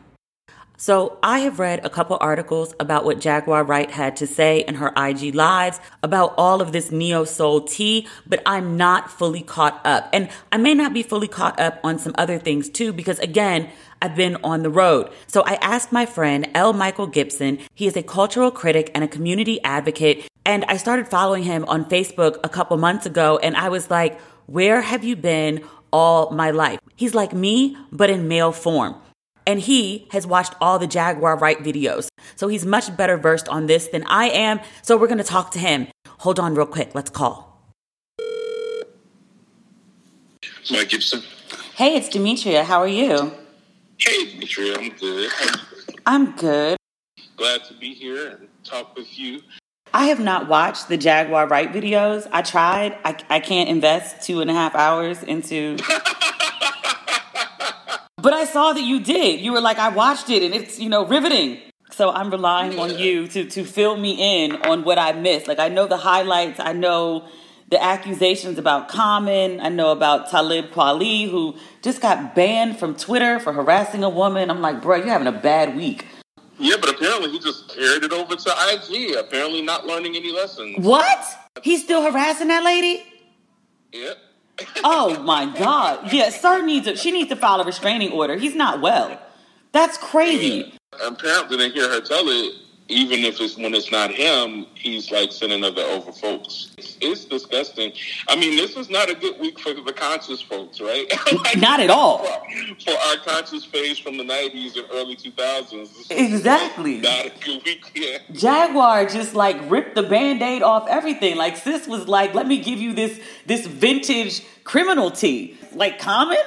[0.81, 4.75] So, I have read a couple articles about what Jaguar Wright had to say in
[4.75, 9.81] her IG lives about all of this neo soul tea, but I'm not fully caught
[9.85, 10.09] up.
[10.13, 13.69] And I may not be fully caught up on some other things too, because again,
[14.01, 15.11] I've been on the road.
[15.27, 16.71] So I asked my friend L.
[16.71, 17.59] Michael Gipson.
[17.75, 20.28] He is a cultural critic and a community advocate.
[20.45, 23.37] And I started following him on Facebook a couple months ago.
[23.37, 26.79] And I was like, where have you been all my life?
[26.95, 28.95] He's like me, but in male form
[29.49, 32.07] and he has watched all the Jaguar Wright videos.
[32.35, 34.59] So he's much better versed on this than I am.
[34.83, 35.87] So we're going to talk to him.
[36.19, 36.93] Hold on real quick.
[36.93, 37.59] Let's call.
[40.69, 41.23] Mike Gipson.
[41.75, 42.63] Hey, it's Demetria.
[42.63, 43.33] How are you?
[43.97, 44.77] Hey, Demetria.
[44.77, 45.31] I'm good.
[46.05, 46.77] I'm good.
[47.35, 49.41] Glad to be here and talk with you.
[49.93, 52.27] I have not watched the Jaguar Wright videos.
[52.31, 52.97] I tried.
[53.03, 55.77] I, I can't invest two and a half hours into
[58.21, 59.39] But I saw that you did.
[59.39, 61.59] You were like, I watched it and it's, you know, riveting.
[61.91, 65.47] So I'm relying on you to to fill me in on what I missed.
[65.47, 67.27] Like I know the highlights, I know
[67.69, 73.39] the accusations about Common, I know about Talib Kweli, who just got banned from Twitter
[73.39, 74.49] for harassing a woman.
[74.49, 76.05] I'm like, bro, you're having a bad week.
[76.59, 79.15] Yeah, but apparently he just carried it over to IG.
[79.15, 80.77] Apparently not learning any lessons.
[80.79, 81.25] What?
[81.63, 83.03] He's still harassing that lady?
[83.91, 84.17] Yep
[84.83, 86.11] oh my God.
[86.11, 88.37] Yeah, sir needs a, she needs to file a restraining order.
[88.37, 89.19] He's not well.
[89.71, 90.73] That's crazy.
[91.05, 92.53] Apparently, they hear her tell it
[92.89, 96.71] even if it's when it's not him, he's like sending other over folks.
[96.77, 97.93] It's, it's, disgusting.
[98.27, 101.05] I mean, this is not a good week for the conscious folks, right?
[101.43, 102.25] like, not at all.
[102.83, 106.09] For, our conscious phase from the 90s and early 2000s.
[106.09, 106.97] Exactly.
[106.97, 108.17] Not a good week, yeah.
[108.31, 111.37] Jaguar just like ripped the band-aid off everything.
[111.37, 115.57] Like sis was like, let me give you this this vintage criminal tea.
[115.73, 116.37] Like Common?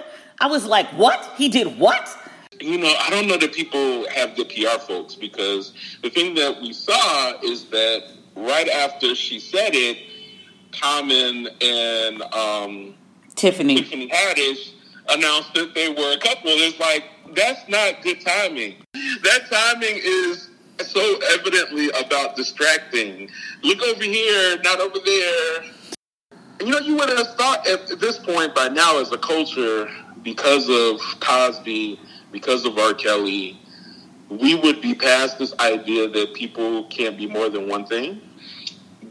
[0.40, 1.34] I was like, what?
[1.36, 2.18] He did what?
[2.62, 6.60] You know, I don't know that people have the PR folks because the thing that
[6.60, 8.04] we saw is that
[8.36, 9.98] right after she said it,
[10.72, 12.94] Common and um,
[13.34, 14.72] Tiffany Tiffany Haddish
[15.10, 16.50] announced that they were a couple.
[16.50, 17.04] It's like
[17.34, 18.76] that's not good timing.
[19.22, 20.48] That timing is
[20.86, 23.28] so evidently about distracting.
[23.62, 25.64] Look over here, not over there.
[26.60, 29.90] You know, you would have thought at this point by now, as a culture,
[30.22, 31.98] because of Cosby
[32.32, 32.94] because of R.
[32.94, 33.60] Kelly,
[34.28, 38.20] we would be past this idea that people can't be more than one thing.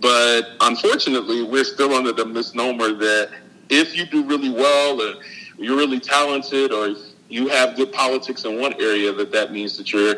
[0.02, 3.30] But unfortunately, we're still under the misnomer that
[3.70, 5.22] if you do really well or
[5.58, 6.96] you're really talented or
[7.30, 10.16] you have good politics in one area, that that means that you're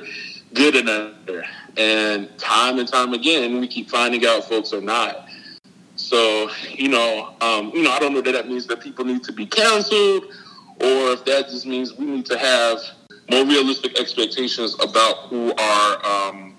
[0.54, 1.44] good in another.
[1.76, 5.28] And time and time again, we keep finding out folks are not.
[5.96, 9.24] So, you know, um, you know, I don't know that that means that people need
[9.24, 10.26] to be canceled
[10.82, 12.80] or if that just means we need to have
[13.30, 16.56] more realistic expectations about who our um,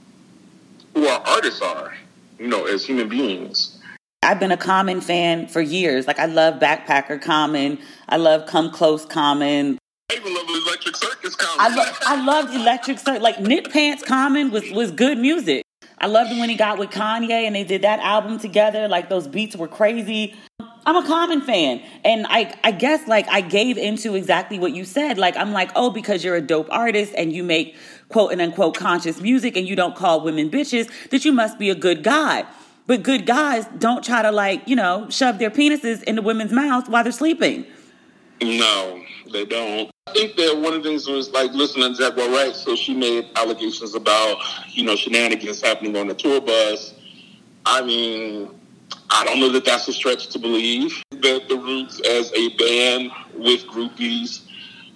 [0.95, 1.95] who our artists are,
[2.39, 3.79] you know, as human beings.
[4.23, 6.07] I've been a Common fan for years.
[6.07, 7.79] Like I love Backpacker Common.
[8.09, 9.79] I love Come Close Common.
[10.11, 11.73] I even love Electric Circus Common.
[11.73, 13.23] I, lo- I loved Electric Circus.
[13.23, 15.63] Like Knit Pants Common was was good music.
[15.99, 18.89] I loved when he got with Kanye and they did that album together.
[18.89, 20.35] Like those beats were crazy.
[20.87, 21.83] I'm a common fan.
[22.05, 25.19] And I, I guess like I gave into exactly what you said.
[25.19, 27.77] Like, I'm like, oh, because you're a dope artist and you make
[28.09, 31.71] quote and unquote conscious music and you don't call women bitches, that you must be
[31.71, 32.45] a good guy.
[32.87, 36.89] But good guys don't try to like, you know, shove their penises into women's mouths
[36.89, 37.65] while they're sleeping.
[38.43, 39.91] No, they don't.
[40.07, 42.93] I think that one of the things was like listening to Jaguar Wright, so she
[42.93, 44.37] made allegations about,
[44.69, 46.93] you know, shenanigans happening on the tour bus.
[47.65, 48.51] I mean,
[49.17, 53.13] I don't No that that's a stretch to believe that the Roots as a band
[53.37, 54.43] with groupies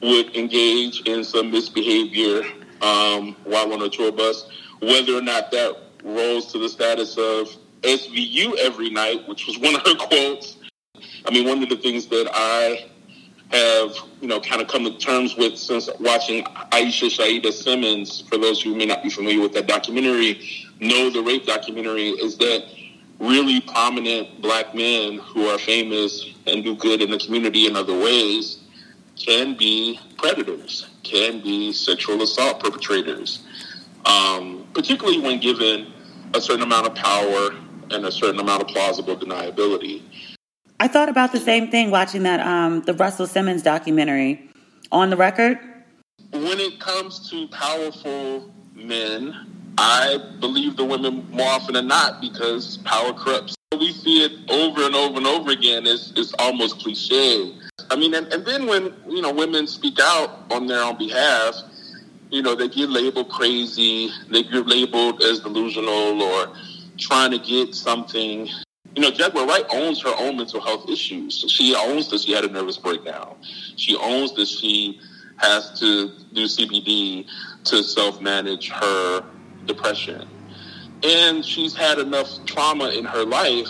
[0.03, 2.43] would engage in some misbehavior
[2.83, 4.49] um, while on a tour bus.
[4.81, 7.49] Whether or not that rose to the status of
[7.83, 10.57] SVU every night, which was one of her quotes.
[11.25, 12.91] I mean, one of the things that I
[13.57, 18.37] have, you know, kind of come to terms with since watching Aishah Shahidah Simmons, for
[18.37, 22.67] those who may not be familiar with that documentary, know the rape documentary, is that
[23.19, 27.99] really prominent black men who are famous and do good in the community in other
[27.99, 28.61] ways
[29.17, 33.45] can be predators, can be sexual assault perpetrators,
[34.05, 35.93] um, particularly when given
[36.35, 37.51] a certain amount of power
[37.91, 40.03] and a certain amount of plausible deniability.
[40.81, 44.45] I thought about the same thing watching that um, the Russell Simmons documentary.
[44.91, 45.59] On the record,
[46.33, 52.79] when it comes to powerful men, I believe the women more often than not because
[52.79, 53.55] power corrupts.
[53.79, 55.87] We see it over and over and over again.
[55.87, 57.55] It's, it's almost cliche.
[57.89, 61.55] I mean, and, and then when, you know, women speak out on their own behalf,
[62.29, 66.53] you know, they get labeled crazy, they get labeled as delusional or
[66.99, 68.49] trying to get something.
[68.97, 71.45] You know, Jaguar Wright owns her own mental health issues.
[71.49, 73.37] She owns that she had a nervous breakdown.
[73.77, 74.99] She owns that she
[75.37, 77.27] has to do CBD
[77.67, 79.25] to self manage her
[79.69, 80.27] depression.
[81.05, 83.69] And she's had enough trauma in her life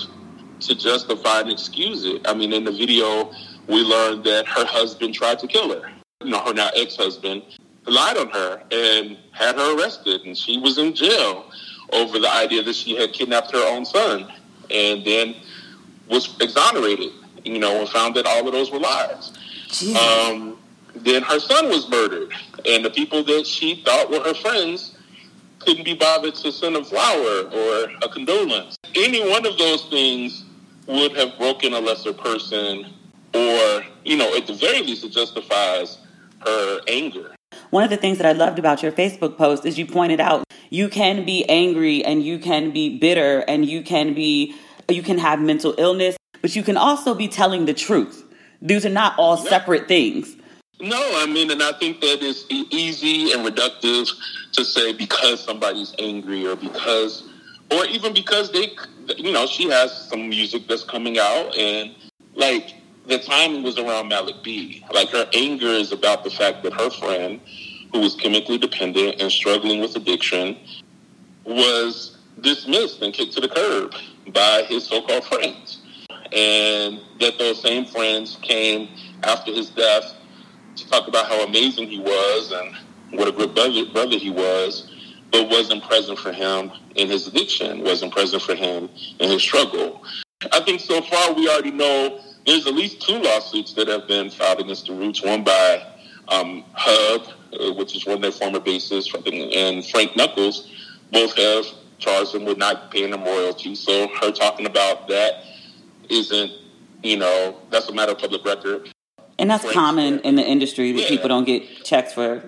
[0.61, 2.27] to justify and excuse it.
[2.27, 3.31] I mean, in the video,
[3.67, 5.91] we learned that her husband tried to kill her.
[6.25, 7.43] You know, her now ex husband
[7.87, 11.45] lied on her and had her arrested, and she was in jail
[11.93, 14.27] over the idea that she had kidnapped her own son,
[14.71, 15.35] and then
[16.09, 17.13] was exonerated.
[17.45, 19.33] You know, and found that all of those were lies.
[19.97, 20.59] Um,
[20.95, 22.33] then her son was murdered,
[22.67, 24.98] and the people that she thought were her friends
[25.69, 28.79] couldn't be bothered to send a flower or a condolence.
[28.95, 30.47] Any one of those things
[30.87, 32.87] would have broken a lesser person,
[33.35, 35.99] or you know, at the very least, it justifies
[36.47, 37.35] her anger.
[37.69, 40.43] One of the things that I loved about your Facebook post is you pointed out
[40.71, 44.55] you can be angry and you can be bitter and you can be
[44.89, 48.25] you can have mental illness, but you can also be telling the truth.
[48.63, 50.35] These are not all separate things.
[50.81, 54.09] No, I mean, and I think that it's easy and reductive
[54.53, 57.25] to say because somebody's angry or because,
[57.73, 58.71] or even because they,
[59.17, 61.95] you know, she has some music that's coming out and
[62.37, 62.75] like
[63.09, 64.85] the timing was around Malik B.
[64.93, 67.41] Like her anger is about the fact that her friend,
[67.93, 70.57] who was chemically dependent and struggling with addiction,
[71.45, 73.95] was dismissed and kicked to the curb
[74.33, 75.79] by his so-called friends.
[76.33, 78.89] And that those same friends came
[79.25, 80.15] after his death
[80.83, 84.91] to talk about how amazing he was and what a good brother, brother he was,
[85.31, 90.03] but wasn't present for him in his addiction, wasn't present for him in his struggle.
[90.53, 94.31] I think so far we already know there's at least two lawsuits that have been
[94.31, 95.23] filed against the Roots.
[95.23, 95.83] One by
[96.29, 97.29] um, Hub,
[97.61, 99.13] uh, which is one of their former bassists,
[99.55, 100.73] and Frank Knuckles.
[101.13, 101.67] Both have
[101.99, 103.81] charged them with not paying them royalties.
[103.81, 105.45] So her talking about that
[106.09, 106.53] isn't,
[107.03, 108.93] you know, that's a matter of public record.
[109.39, 111.09] And that's common in the industry that yeah.
[111.09, 112.43] people don't get checks for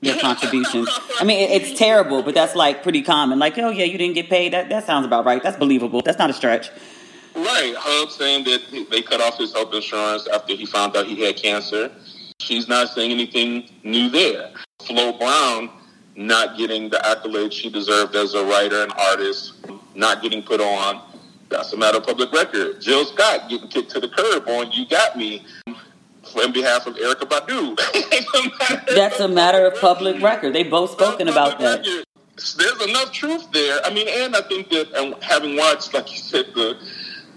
[0.00, 0.88] their contributions.
[1.20, 3.38] I mean, it's terrible, but that's like pretty common.
[3.38, 4.52] Like, oh yeah, you didn't get paid.
[4.52, 5.42] That that sounds about right.
[5.42, 6.02] That's believable.
[6.02, 6.70] That's not a stretch.
[7.34, 7.74] Right.
[7.76, 11.36] Hub saying that they cut off his health insurance after he found out he had
[11.36, 11.90] cancer.
[12.40, 14.50] She's not saying anything new there.
[14.80, 15.70] Flo Brown
[16.16, 19.54] not getting the accolades she deserved as a writer and artist,
[19.94, 21.00] not getting put on.
[21.48, 22.80] That's a matter of public record.
[22.80, 25.44] Jill Scott getting kicked to the curb on You Got Me
[26.36, 28.86] on behalf of Erykah Badu.
[28.94, 30.54] That's a matter of public record.
[30.54, 31.84] They both spoken about that.
[31.84, 33.80] There's enough truth there.
[33.84, 36.76] I mean, and I think that and having watched, like you said, the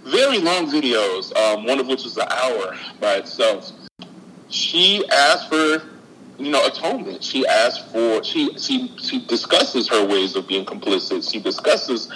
[0.04, 3.72] very long videos, um, one of which is an hour by itself.
[4.50, 5.84] She asked for,
[6.38, 7.24] you know, atonement.
[7.24, 11.30] She asked for, she, she, she discusses her ways of being complicit.
[11.30, 12.08] She discusses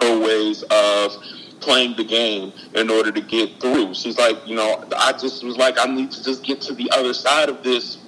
[0.00, 1.16] her ways of
[1.62, 3.94] playing the game in order to get through.
[3.94, 6.90] She's like, you know, I just was like, I need to just get to the
[6.92, 7.98] other side of this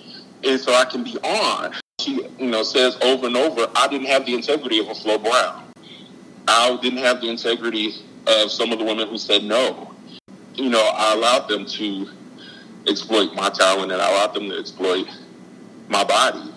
[0.45, 1.75] and so I can be on.
[2.01, 5.19] She, you know, says over and over, I didn't have the integrity of a Flo
[5.19, 5.65] Brown.
[6.47, 7.95] I didn't have the integrity
[8.27, 9.95] of some of the women who said no.
[10.55, 12.09] You know, I allowed them to
[12.87, 15.07] exploit my talent and I allowed them to exploit
[15.89, 16.53] my body.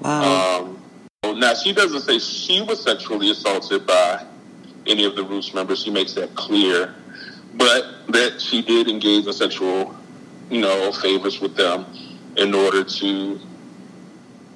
[0.00, 0.76] Wow.
[1.24, 4.24] Um, now, she doesn't say she was sexually assaulted by
[4.90, 5.82] any of the Roots members.
[5.82, 6.94] She makes that clear.
[7.54, 9.94] But that she did engage in sexual
[10.50, 11.86] you know, favors with them
[12.36, 13.40] in order to,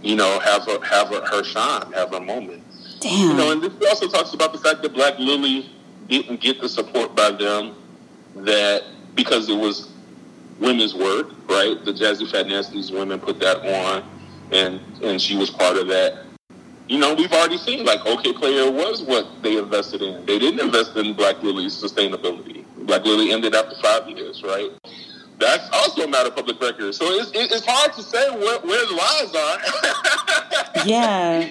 [0.03, 2.62] you know, have her, have her, her shine, have her moment.
[3.01, 3.30] Damn.
[3.30, 5.70] You know, and this also talks about the fact that Black Lily
[6.09, 7.76] didn't get the support by them
[8.37, 8.82] that
[9.14, 9.91] because it was
[10.59, 11.82] women's work, right?
[11.85, 14.05] The Jazzyfatnastees women put that on,
[14.51, 16.24] and and she was part of that.
[16.87, 20.26] You know, we've already seen like Okayplayer was what they invested in.
[20.26, 22.64] They didn't invest in Black Lily's sustainability.
[22.76, 24.70] Black Lily ended after five years, right?
[25.39, 26.95] That's also a matter of public record.
[26.95, 30.87] So it's, it's hard to say where, where the lies are.
[30.87, 31.51] yeah.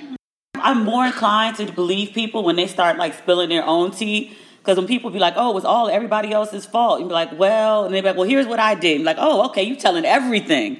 [0.56, 4.38] I'm more inclined to believe people when they start like spilling their own tea.
[4.60, 7.38] Because when people be like, "Oh, it was all everybody else's fault," you be like,
[7.38, 9.76] "Well," and they be like, "Well, here's what I did." And like, "Oh, okay, you
[9.76, 10.78] telling everything."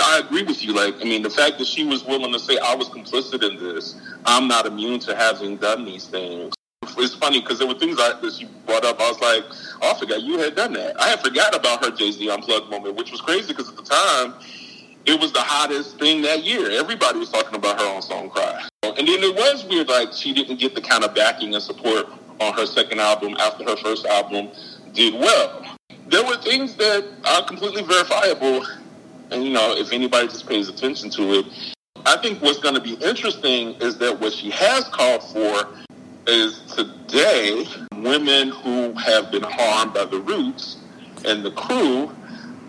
[0.00, 0.72] I agree with you.
[0.72, 3.58] Like, I mean, the fact that she was willing to say I was complicit in
[3.58, 3.94] this,
[4.24, 6.54] I'm not immune to having done these things.
[6.98, 9.00] It's funny because there were things I, that she brought up.
[9.00, 9.44] I was like,
[9.82, 10.98] oh, I forgot you had done that.
[11.00, 13.82] I had forgot about her Jay Z unplugged moment, which was crazy because at the
[13.82, 14.34] time
[15.04, 16.70] it was the hottest thing that year.
[16.70, 18.66] Everybody was talking about her on Song Cry.
[18.82, 22.06] And then it was weird, like she didn't get the kind of backing and support
[22.40, 24.48] on her second album after her first album
[24.92, 25.64] did well.
[26.08, 28.64] There were things that are completely verifiable,
[29.30, 31.46] and you know, if anybody just pays attention to it,
[32.04, 35.68] I think what's going to be interesting is that what she has called for
[36.26, 37.66] is today
[37.96, 40.76] women who have been harmed by the Roots
[41.24, 42.14] and the crew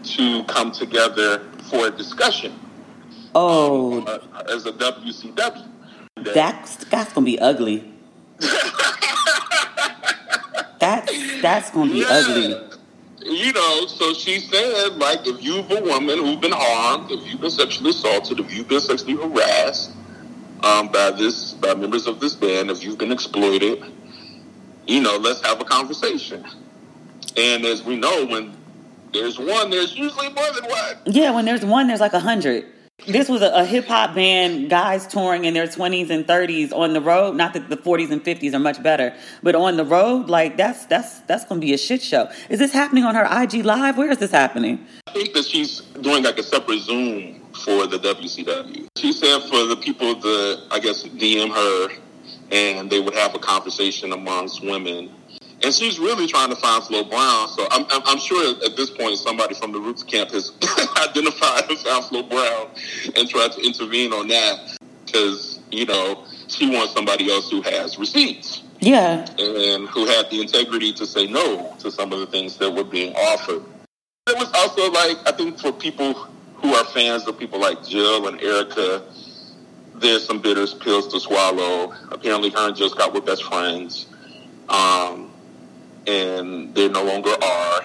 [0.04, 1.40] to come together
[1.70, 2.60] for a discussion.
[3.36, 5.68] Oh, uh, as a WCW.
[6.34, 7.94] That's that's gonna be ugly.
[10.80, 12.08] that's that's gonna be yeah.
[12.10, 12.77] ugly.
[13.28, 17.42] You know, so she said, like, if you've a woman who's been harmed, if you've
[17.42, 19.92] been sexually assaulted, if you've been sexually harassed
[20.64, 23.84] um, by this by members of this band, if you've been exploited,
[24.88, 26.46] you know, let's have a conversation.
[27.36, 28.56] And as we know, when
[29.12, 30.96] there's one, there's usually more than one.
[31.06, 32.66] Yeah, when there's one, there's like a hundred.
[33.06, 36.94] This was a, a hip hop band, guys touring in their 20s and 30s on
[36.94, 37.36] the road.
[37.36, 40.88] Not that the 40s and 50s are much better, but on the road, like that's
[40.88, 42.28] that's that's going to be a shit show.
[42.50, 43.98] Is this happening on her IG live?
[43.98, 44.86] Where is this happening?
[45.06, 48.88] I think that she's doing like a separate Zoom for the WCW.
[48.98, 51.96] She said for the people to, I guess, DM her,
[52.52, 55.12] and they would have a conversation amongst women
[55.64, 57.48] and she's really trying to find Flo Brown.
[57.50, 60.52] So I'm, I'm, I'm, sure at this point somebody from the Roots camp has
[60.98, 62.70] identified and found Flo Brown
[63.16, 67.98] and tried to intervene on that because you know she wants somebody else who has
[67.98, 68.64] receipts.
[68.80, 72.72] Yeah, and who had the integrity to say no to some of the things that
[72.72, 73.64] were being offered.
[74.28, 78.28] It was also like I think for people who are fans of people like Jill
[78.28, 79.04] and Erykah,
[79.96, 81.94] there's some bitter pills to swallow.
[82.12, 84.06] Apparently, her and Jill Scott were best friends.
[84.70, 85.27] Um,
[86.08, 87.82] and they no longer are.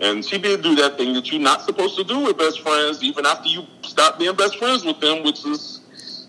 [0.00, 3.02] And she did do that thing that you're not supposed to do with best friends,
[3.02, 5.80] even after you stop being best friends with them, which is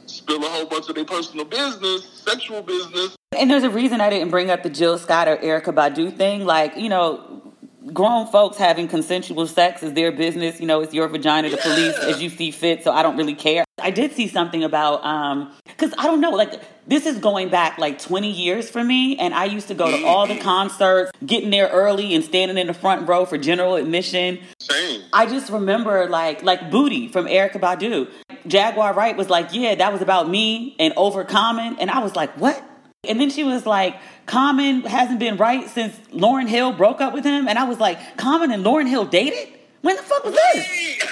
[0.08, 3.16] spill a whole bunch of their personal business, sexual business.
[3.38, 6.46] And there's a reason I didn't bring up the Jill Scott or Erykah Badu thing.
[6.46, 7.51] Like, you know,
[7.94, 10.60] grown folks having consensual sex is their business.
[10.60, 12.84] You know, it's your vagina to police as you see fit.
[12.84, 13.64] So I don't really care.
[13.80, 17.78] I did see something about um because I don't know, like this is going back
[17.78, 21.50] like 20 years for me, and I used to go to all the concerts, getting
[21.50, 24.40] there early and standing in the front row for general admission.
[24.60, 25.02] Same.
[25.14, 28.10] I just remember like like Booty from Erykah Badu.
[28.48, 32.16] Jaguar Wright was like, yeah, that was about me and over Common, and I was
[32.16, 32.64] like, what?
[33.08, 33.96] And then she was like,
[34.28, 37.48] Common hasn't been right since Lauryn Hill broke up with him.
[37.48, 39.58] And I was like, Common and Lauryn Hill dated?
[39.82, 41.04] When the fuck was this?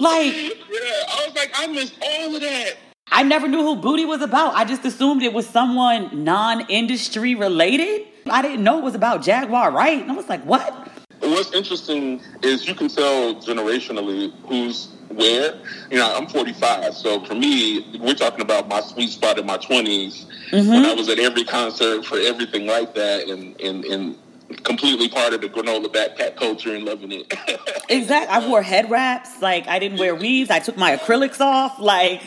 [0.00, 2.76] like, yeah, I was like, I missed all of that.
[3.08, 4.54] I never knew who Booty was about.
[4.54, 8.06] I just assumed it was someone non industry related.
[8.30, 10.00] I didn't know it was about Jaguar Wright?
[10.00, 10.90] And I was like, what?
[11.20, 15.58] What's interesting is you can tell generationally who's where.
[15.90, 19.58] You know, I'm 45, so for me, we're talking about my sweet spot in my
[19.58, 20.68] 20s mm-hmm.
[20.68, 24.18] when I was at every concert for everything like that, and and and
[24.62, 27.32] completely part of the granola backpack culture and loving it.
[27.88, 28.28] exactly.
[28.28, 29.42] I wore head wraps.
[29.42, 30.50] Like I didn't wear weaves.
[30.50, 31.78] I took my acrylics off.
[31.78, 32.22] Like.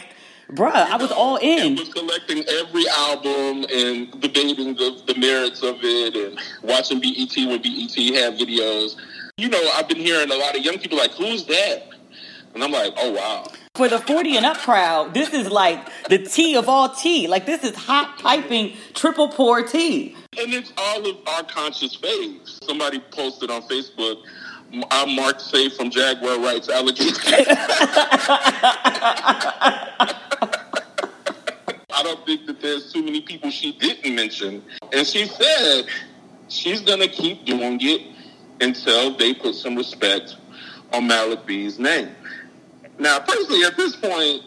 [0.51, 1.77] Bruh, I was all in.
[1.77, 7.35] I was collecting every album and debating the, the merits of it and watching BET
[7.37, 8.95] when BET had videos.
[9.37, 11.88] You know, I've been hearing a lot of young people like, who's that?
[12.53, 13.47] And I'm like, oh, wow.
[13.75, 17.27] For the 40 and up crowd, this is like the tea of all tea.
[17.27, 20.15] Like, this is hot piping triple pour tea.
[20.37, 22.63] And it's all of our conscious faves.
[22.63, 24.23] Somebody posted on Facebook,
[24.91, 27.15] I'm Mark Safe from Jaguar Wright's Alligator.
[31.91, 34.63] I don't think that there's too many people she didn't mention.
[34.93, 35.85] And she said
[36.49, 38.01] she's going to keep doing it
[38.61, 40.35] until they put some respect
[40.93, 42.09] on Malik B's name.
[42.99, 44.43] Now, personally, at this point,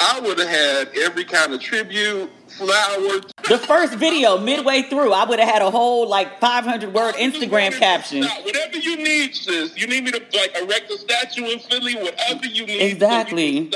[0.00, 3.20] I would have had every kind of tribute, flower.
[3.48, 7.72] The first video, midway through, I would have had a whole like 500 word Instagram
[7.78, 8.24] caption.
[8.24, 9.76] Whatever you need, sis.
[9.76, 12.80] You need me to like erect a statue in Philly, whatever you need.
[12.80, 13.70] Exactly.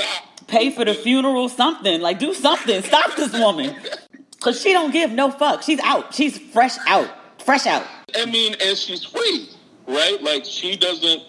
[0.47, 2.01] Pay for the funeral, something.
[2.01, 2.81] Like do something.
[2.81, 3.75] Stop this woman.
[4.39, 5.63] Cause she don't give no fuck.
[5.63, 6.13] She's out.
[6.13, 7.09] She's fresh out.
[7.43, 7.85] Fresh out.
[8.15, 9.49] I mean, and she's free,
[9.87, 10.21] right?
[10.21, 11.23] Like she doesn't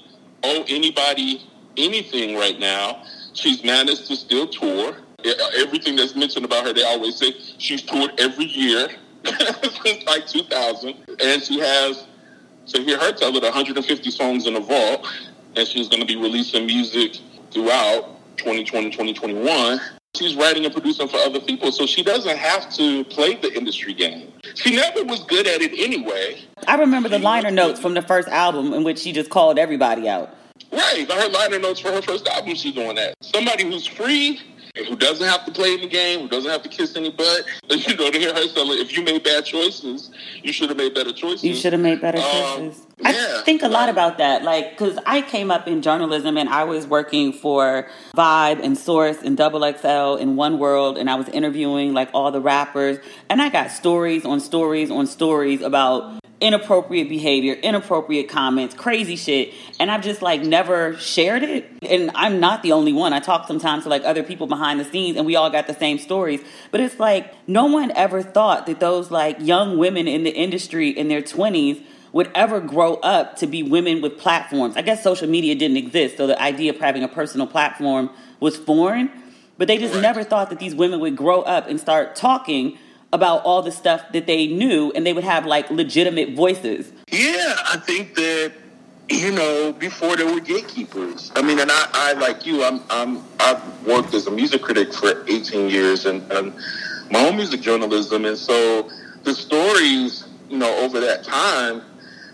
[0.45, 1.43] owe anybody
[1.79, 3.03] anything right now.
[3.33, 4.97] She's managed to still tour.
[5.25, 8.89] Uh, everything that's mentioned about her, they always say she's toured every year
[9.25, 10.95] since like 2000.
[11.23, 12.07] And she has,
[12.67, 15.07] to hear her tell it, 150 songs in the vault.
[15.57, 17.19] And she's going to be releasing music
[17.51, 19.81] throughout 2020, 2021.
[20.17, 23.93] She's writing and producing for other people, so she doesn't have to play the industry
[23.93, 24.33] game.
[24.55, 26.41] She never was good at it anyway.
[26.67, 30.09] I remember the liner notes from the first album in which she just called everybody
[30.09, 30.35] out.
[30.73, 31.11] Right.
[31.11, 33.15] Her liner notes for her first album, she's doing that.
[33.23, 34.41] Somebody who's free
[34.87, 37.45] who doesn't have to play in the game, who doesn't have to kiss any butt.
[37.89, 40.11] You know, to hear her say, if you made bad choices,
[40.43, 41.45] you should have made better choices.
[41.45, 42.81] You should have made better um, choices.
[43.05, 43.39] Um, yeah.
[43.39, 46.65] I think a lot about that, like, because I came up in journalism and I
[46.65, 51.29] was working for Vibe and Source and Double XL in One World, and I was
[51.29, 52.99] interviewing like all the rappers,
[53.31, 59.53] and I got stories on stories on stories about inappropriate behavior, inappropriate comments, crazy shit.
[59.81, 61.69] And I've just like never shared it.
[61.83, 63.13] And I'm not the only one.
[63.13, 65.75] I talk sometimes to like other people behind the scenes and we all got the
[65.75, 66.41] same stories.
[66.71, 70.91] But it's like no one ever thought that those like young women in the industry
[70.91, 71.83] in their 20s
[72.13, 74.77] would ever grow up to be women with platforms.
[74.77, 78.11] I guess social media didn't exist, so the idea of having a personal platform
[78.41, 79.11] was foreign.
[79.59, 82.79] But they just never thought that these women would grow up and start talking
[83.13, 86.93] about all the stuff that they knew and they would have like legitimate voices.
[87.11, 88.53] Yeah, I think that
[89.11, 91.33] you know, before there were gatekeepers.
[91.35, 94.93] I mean, and I, I like you, I'm, I'm, I've worked as a music critic
[94.93, 96.55] for 18 years and, and
[97.11, 98.27] my own music journalism.
[98.27, 98.91] And so
[99.25, 101.83] the stories, you know, over that time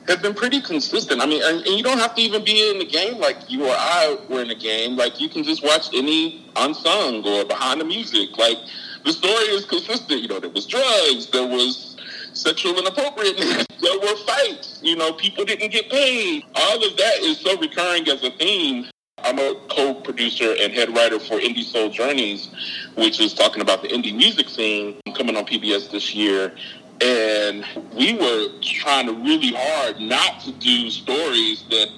[0.08, 1.22] have been pretty consistent.
[1.22, 3.66] I mean, and, and, you don't have to even be in the game like you
[3.66, 4.96] or I were in the game.
[4.96, 8.36] Like you can just watch any unsung or behind the music.
[8.36, 8.58] Like
[9.04, 10.22] the story is consistent.
[10.22, 11.96] You know, there was drugs, there was
[12.32, 14.80] sexual inappropriateness, there were fights.
[14.82, 16.44] You know, people didn't get paid.
[16.54, 18.86] All of that is so recurring as a theme.
[19.18, 22.50] I'm a co-producer and head writer for Indie Soul Journeys,
[22.96, 26.54] which is talking about the indie music scene coming on PBS this year.
[27.00, 31.88] And we were trying really hard not to do stories that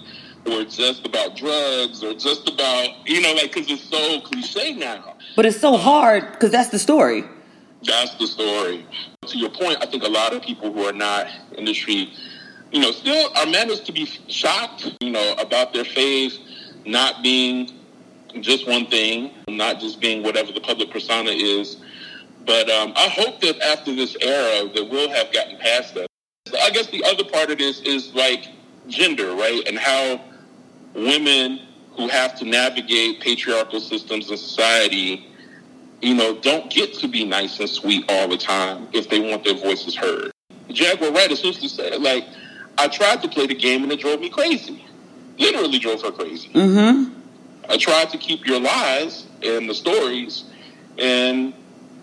[0.46, 5.15] were just about drugs or just about, you know, like, because it's so cliche now.
[5.36, 7.24] But it's so hard because that's the story.
[7.84, 8.86] That's the story.
[9.26, 12.08] To your point, I think a lot of people who are not in the street,
[12.72, 16.38] you know, still are managed to be shocked, you know, about their faith
[16.86, 17.70] not being
[18.40, 21.76] just one thing, not just being whatever the public persona is.
[22.46, 26.06] But um, I hope that after this era, that we'll have gotten past that.
[26.62, 28.48] I guess the other part of this is like
[28.86, 29.62] gender, right?
[29.66, 30.20] And how
[30.94, 31.65] women
[31.96, 35.26] who have to navigate patriarchal systems in society,
[36.02, 39.44] you know, don't get to be nice and sweet all the time if they want
[39.44, 40.30] their voices heard.
[40.70, 42.24] Jaguar Wright essentially said, like,
[42.78, 44.84] I tried to play the game and it drove me crazy.
[45.38, 46.48] Literally drove her crazy.
[46.50, 47.14] Mm-hmm.
[47.68, 50.44] I tried to keep your lies and the stories,
[50.98, 51.52] and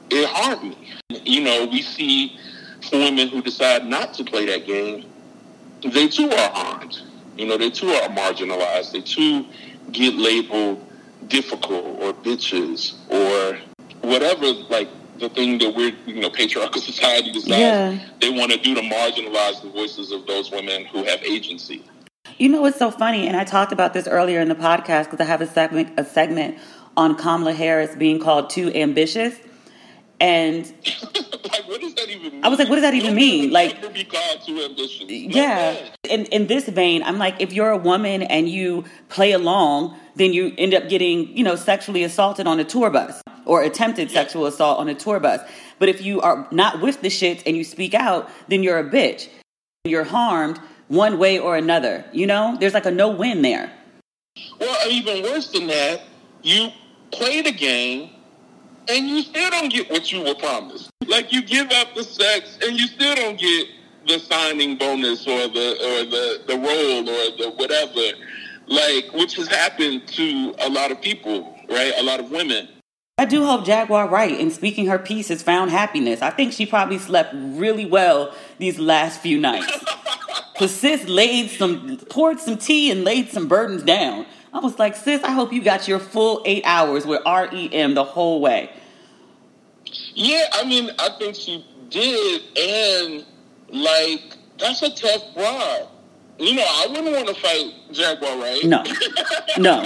[0.10, 0.94] it harmed me.
[1.24, 2.38] You know, we see
[2.92, 5.06] women who decide not to play that game,
[5.84, 7.02] they too are harmed.
[7.38, 8.92] You know, they too are marginalized.
[8.92, 9.46] They too
[9.92, 10.86] get labeled
[11.28, 13.58] difficult or bitches or
[14.02, 18.10] whatever, like the thing that we're, you know, patriarchal society decides yeah.
[18.20, 21.84] they want to do to marginalize the voices of those women who have agency.
[22.38, 25.20] You know what's so funny, and I talked about this earlier in the podcast because
[25.20, 26.58] I have a segment a segment
[26.96, 29.36] on Kamala Harris being called too ambitious.
[30.24, 30.66] And
[31.52, 32.46] like, what does that even mean?
[32.46, 33.52] I was like, what does that even mean?
[33.52, 35.04] Like, be called too ambitious.
[35.10, 35.76] Yeah.
[36.10, 40.32] In in this vein, I'm like, if you're a woman and you play along, then
[40.32, 44.22] you end up getting, you know, sexually assaulted on a tour bus or attempted yeah.
[44.22, 45.42] sexual assault on a tour bus.
[45.78, 48.90] But if you are not with the shits and you speak out, then you're a
[48.90, 49.28] bitch.
[49.84, 50.58] You're harmed
[50.88, 52.06] one way or another.
[52.14, 53.74] You know, there's like a no win there.
[54.58, 56.04] Well, even worse than that,
[56.42, 56.70] you
[57.12, 58.13] play the game
[58.90, 60.90] and you still don't get what you were promised.
[61.08, 63.68] Like you give up the sex and you still don't get
[64.08, 68.18] the signing bonus or the or the the role or the whatever.
[68.68, 71.94] Like which has happened to a lot of people, right?
[71.98, 72.70] A lot of women.
[73.18, 76.22] I do hope Jaguar Wright in speaking her piece has found happiness.
[76.22, 79.86] I think she probably slept really well these last few nights.
[80.58, 84.26] Cause sis laid some poured some tea and laid some burdens down.
[84.54, 88.04] I was like, sis, I hope you got your full eight hours with REM the
[88.04, 88.70] whole way.
[90.14, 93.26] Yeah, I mean, I think she did, and
[93.70, 95.88] like that's a tough bribe.
[96.38, 98.64] You know, I wouldn't want to fight Jaguar, right?
[98.64, 98.84] No,
[99.58, 99.86] no.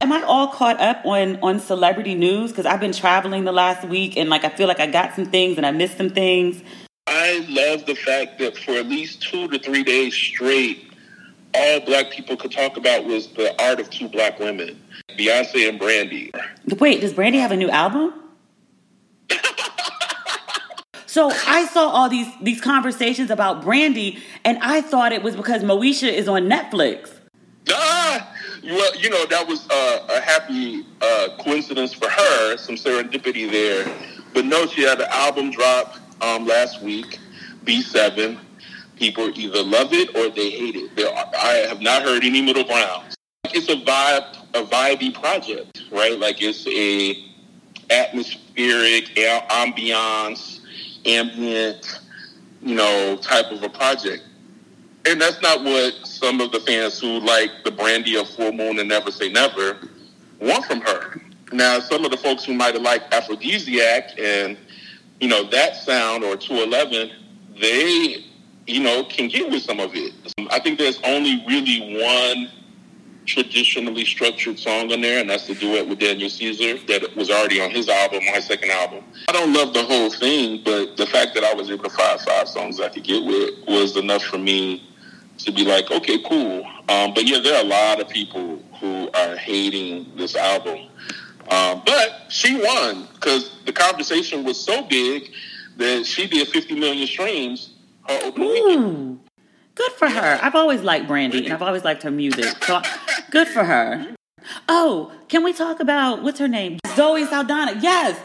[0.00, 2.50] Am I all caught up on on celebrity news?
[2.50, 5.26] Because I've been traveling the last week, and like I feel like I got some
[5.26, 6.62] things and I missed some things.
[7.06, 10.89] I love the fact that for at least two to three days straight,
[11.54, 14.80] all black people could talk about was the art of two black women,
[15.18, 16.30] Beyonce and Brandy.
[16.78, 18.14] Wait, does Brandy have a new album?
[21.10, 25.64] So I saw all these these conversations about Brandy, and I thought it was because
[25.64, 27.10] Moesha is on Netflix.
[27.68, 28.32] Ah,
[28.62, 33.92] well, you know that was uh, a happy uh, coincidence for her, some serendipity there.
[34.32, 37.18] But no, she had an album drop um, last week,
[37.64, 38.38] B7.
[39.00, 40.94] People either love it or they hate it.
[40.94, 43.16] There are, I have not heard any middle ground.
[43.46, 46.18] It's a vibe, a vibey project, right?
[46.18, 47.16] Like it's a
[47.90, 50.60] atmospheric ambiance
[51.06, 52.00] ambient,
[52.60, 54.22] you know, type of a project.
[55.06, 58.78] And that's not what some of the fans who like the brandy of Full Moon
[58.78, 59.78] and Never Say Never
[60.40, 61.22] want from her.
[61.52, 64.58] Now, some of the folks who might have liked Aphrodisiac and,
[65.20, 67.10] you know, that sound or 211,
[67.58, 68.26] they,
[68.70, 70.12] you know, can get with some of it.
[70.50, 72.50] I think there's only really one
[73.26, 77.60] traditionally structured song on there, and that's the duet with Daniel Caesar that was already
[77.60, 79.04] on his album, my second album.
[79.28, 82.20] I don't love the whole thing, but the fact that I was able to find
[82.20, 84.88] five songs I could get with was enough for me
[85.38, 86.64] to be like, okay, cool.
[86.88, 90.88] Um, but yeah, there are a lot of people who are hating this album.
[91.50, 95.32] Um, but she won because the conversation was so big
[95.76, 97.69] that she did 50 million streams
[98.08, 99.20] her weekend.
[99.74, 100.38] Good for her.
[100.42, 102.62] I've always liked Brandy and I've always liked her music.
[102.64, 102.82] So
[103.30, 104.14] good for her.
[104.68, 106.78] Oh, can we talk about what's her name?
[106.94, 107.78] Zoe Saldana.
[107.80, 108.18] Yes.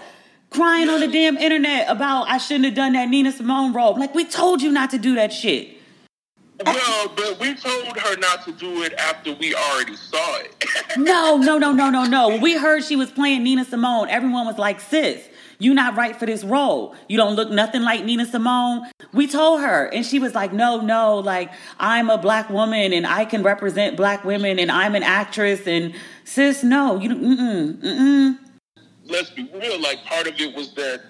[0.50, 3.98] Crying on the damn internet about I shouldn't have done that Nina Simone role.
[3.98, 5.76] Like we told you not to do that shit.
[6.66, 10.66] Well, but we told her not to do it after we already saw it.
[10.98, 12.30] no, no, no, no, no, no.
[12.30, 15.28] When we heard she was playing Nina Simone, everyone was like, sis,
[15.60, 16.96] you not right for this role.
[17.08, 18.84] You don't look nothing like Nina Simone.
[19.14, 23.06] We told her, and she was like, no, no, like I'm a black woman and
[23.08, 25.68] I can represent black women and I'm an actress.
[25.68, 28.38] And sis, no, you, mm-mm, mm-mm.
[29.06, 29.80] Let's be real.
[29.82, 31.02] Like part of it was that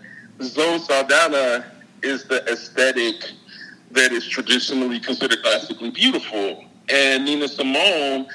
[0.42, 1.72] Zoe Saldana
[2.04, 3.16] is the aesthetic
[3.92, 8.28] that is traditionally considered classically beautiful, and Nina Simone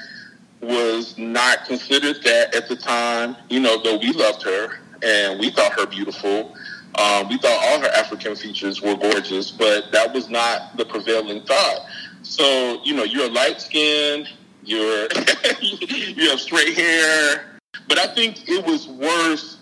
[0.61, 3.35] was not considered that at the time.
[3.49, 6.55] You know, though we loved her and we thought her beautiful.
[6.95, 11.43] Um, we thought all her African features were gorgeous, but that was not the prevailing
[11.43, 11.85] thought.
[12.21, 14.27] So, you know, you're light skinned,
[14.63, 15.07] you're
[15.61, 19.57] you have straight hair, but I think it was worse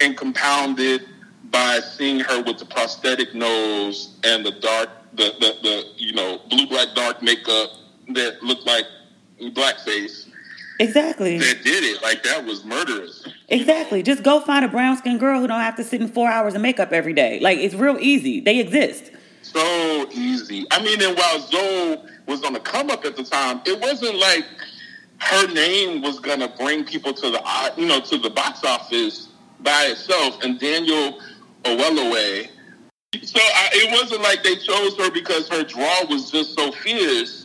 [0.00, 1.02] and compounded
[1.50, 6.40] by seeing her with the prosthetic nose and the dark, the, the, the you know,
[6.48, 7.70] blue black dark makeup
[8.08, 8.84] that looked like
[9.40, 10.19] blackface.
[10.80, 11.36] Exactly.
[11.36, 12.02] That did it.
[12.02, 13.28] Like that was murderous.
[13.48, 14.02] Exactly.
[14.02, 16.54] Just go find a brown skinned girl who don't have to sit in four hours
[16.54, 17.38] of makeup every day.
[17.40, 18.40] Like it's real easy.
[18.40, 19.10] They exist.
[19.42, 20.66] So easy.
[20.70, 24.16] I mean, and while Zoe was on the come up at the time, it wasn't
[24.16, 24.46] like
[25.18, 29.28] her name was gonna bring people to the uh, you know to the box office
[29.60, 30.42] by itself.
[30.42, 31.20] And Daniel
[31.64, 32.48] Oyelowo.
[33.22, 37.39] So I, it wasn't like they chose her because her draw was just so fierce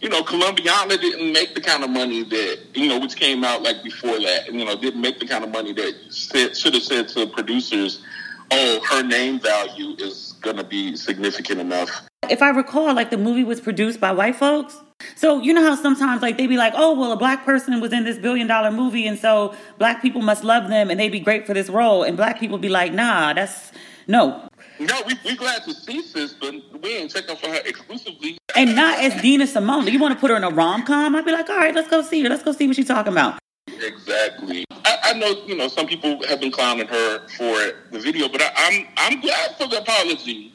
[0.00, 3.62] you know, Colombiana didn't make the kind of money that, you know, which came out
[3.62, 6.82] like before that, you know, didn't make the kind of money that said, should have
[6.82, 8.02] said to producers,
[8.50, 11.90] oh, her name value is going to be significant enough.
[12.28, 14.78] If I recall, like the movie was produced by white folks.
[15.16, 17.92] So you know how sometimes like they be like, oh well, a black person was
[17.92, 21.20] in this billion dollar movie, and so black people must love them and they'd be
[21.20, 23.72] great for this role, and black people be like, nah, that's
[24.06, 24.46] no,
[24.80, 28.38] no, we we glad to see sis, but we ain't checking for her exclusively.
[28.56, 29.86] And not as Nina Simone.
[29.86, 31.14] You want to put her in a rom com?
[31.14, 32.30] I'd be like, all right, let's go see her.
[32.30, 33.38] Let's go see what she's talking about.
[33.68, 34.64] Exactly.
[34.84, 38.40] I, I, know, you know, some people have been clowning her for the video, but
[38.40, 40.52] I, I'm I'm glad for the apology.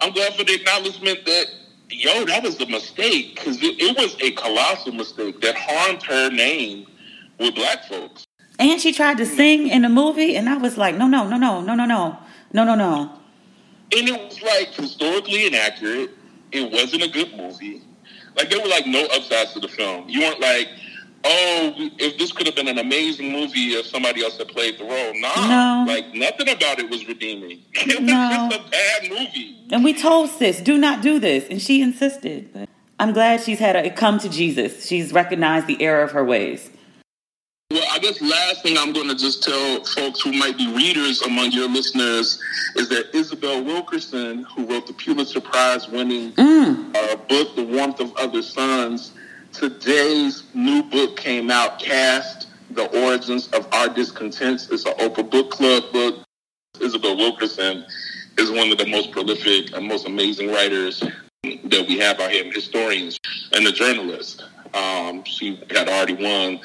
[0.00, 1.46] I'm glad for the acknowledgement that
[1.90, 6.30] yo, that was a mistake because it, it was a colossal mistake that harmed her
[6.30, 6.86] name
[7.40, 8.24] with black folks.
[8.60, 11.36] And she tried to sing in the movie, and I was like, no, no, no,
[11.36, 12.18] no, no, no, no,
[12.52, 13.23] no, no, no
[13.92, 16.10] and it was like historically inaccurate.
[16.52, 17.82] It wasn't a good movie.
[18.36, 20.08] Like there were like no upsides to the film.
[20.08, 20.68] You weren't like,
[21.24, 24.84] oh, if this could have been an amazing movie if somebody else had played the
[24.84, 25.12] role.
[25.20, 25.92] Nah, no.
[25.92, 27.62] like nothing about it was redeeming.
[27.74, 28.48] It was no.
[28.50, 29.56] just a bad movie.
[29.70, 32.52] And we told sis, do not do this, and she insisted.
[32.52, 32.68] But
[32.98, 34.86] I'm glad she's had a come to Jesus.
[34.86, 36.70] She's recognized the error of her ways.
[38.04, 41.70] Guess last thing I'm going to just tell folks who might be readers among your
[41.70, 42.38] listeners
[42.76, 46.94] is that Isabel Wilkerson, who wrote the Pulitzer Prize winning Mm.
[46.94, 49.12] uh, book, The Warmth of Other Suns,
[49.54, 54.68] today's new book came out, Caste, The Origins of Our Discontents.
[54.68, 56.26] It's an Oprah Book Club book.
[56.82, 57.86] Isabel Wilkerson
[58.36, 61.02] is one of the most prolific and most amazing writers
[61.42, 63.18] that we have out here, historians
[63.54, 64.44] and a journalist.
[64.74, 66.60] Um, she had already won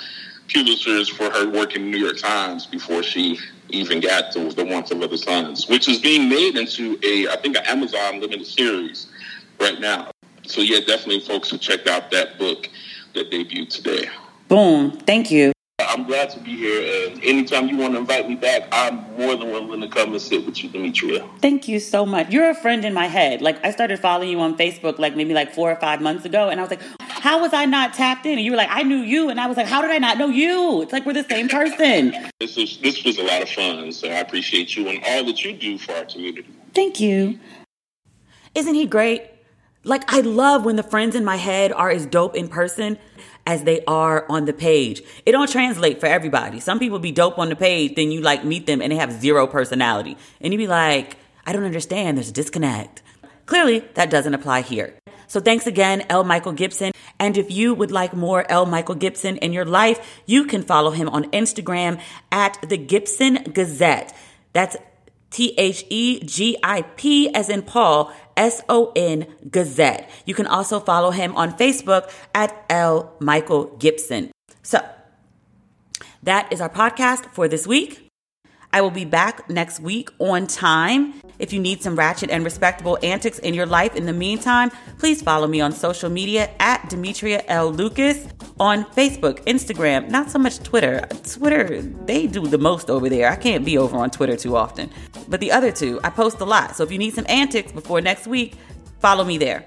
[0.49, 3.39] Pulitzers for her work in the New York Times before she
[3.69, 7.55] even got to The of Other Suns, which is being made into a, I think,
[7.55, 9.07] an Amazon limited series
[9.59, 10.11] right now.
[10.43, 12.67] So yeah, definitely folks should check out that book
[13.13, 14.09] that debuted today.
[14.47, 14.91] Boom.
[14.91, 15.51] Thank you.
[15.79, 19.35] I'm glad to be here, and anytime you want to invite me back, I'm more
[19.35, 21.27] than willing to come and sit with you, Demetria.
[21.41, 22.29] Thank you so much.
[22.29, 23.41] You're a friend in my head.
[23.41, 26.49] Like I started following you on Facebook like maybe like four or five months ago,
[26.49, 26.81] and I was like,
[27.19, 28.33] how was I not tapped in?
[28.33, 30.17] And you were like, I knew you, and I was like, how did I not
[30.17, 30.81] know you?
[30.81, 32.15] It's like we're the same person.
[32.39, 35.43] This was this was a lot of fun, so I appreciate you and all that
[35.43, 36.47] you do for our community.
[36.73, 37.39] Thank you.
[38.55, 39.23] Isn't he great?
[39.83, 42.97] Like, I love when the friends in my head are as dope in person
[43.47, 45.01] as they are on the page.
[45.25, 46.59] It don't translate for everybody.
[46.59, 49.11] Some people be dope on the page, then you like meet them and they have
[49.11, 50.17] zero personality.
[50.41, 53.01] And you be like, I don't understand, there's a disconnect.
[53.45, 54.93] Clearly, that doesn't apply here.
[55.27, 56.23] So thanks again, L.
[56.23, 56.91] Michael Gipson.
[57.19, 58.65] And if you would like more L.
[58.65, 61.99] Michael Gipson in your life, you can follow him on Instagram
[62.31, 64.15] at the Gipson Gazette.
[64.53, 64.77] That's
[65.29, 70.09] T H E G I P as in Paul, S O N Gazette.
[70.25, 74.31] You can also follow him on Facebook at L Michael Gipson.
[74.63, 74.79] So
[76.23, 78.08] that is our podcast for this week.
[78.71, 81.21] I will be back next week on time.
[81.39, 85.21] If you need some ratchet and respectable antics in your life in the meantime, please
[85.21, 87.71] follow me on social media at Demetria L.
[87.71, 88.27] Lucas
[88.59, 90.99] on Facebook, Instagram, not so much Twitter.
[91.23, 93.31] Twitter, they do the most over there.
[93.31, 94.91] I can't be over on Twitter too often.
[95.27, 96.75] But the other two, I post a lot.
[96.75, 98.55] So if you need some antics before next week,
[98.99, 99.65] follow me there.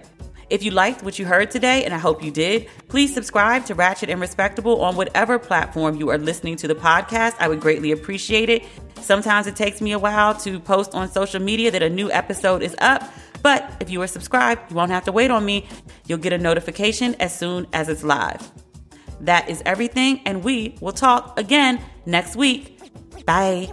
[0.53, 3.74] If you liked what you heard today, and I hope you did, please subscribe to
[3.74, 7.36] Ratchet and Respectable on whatever platform you are listening to the podcast.
[7.40, 8.66] I would greatly appreciate it.
[9.00, 12.62] Sometimes it takes me a while to post on social media that a new episode
[12.62, 13.11] is up,
[13.42, 15.66] but if you are subscribed, you won't have to wait on me.
[16.07, 18.53] You'll get a notification as soon as it's live.
[19.22, 22.78] That is everything, and we will talk again next week.
[23.24, 23.72] Bye.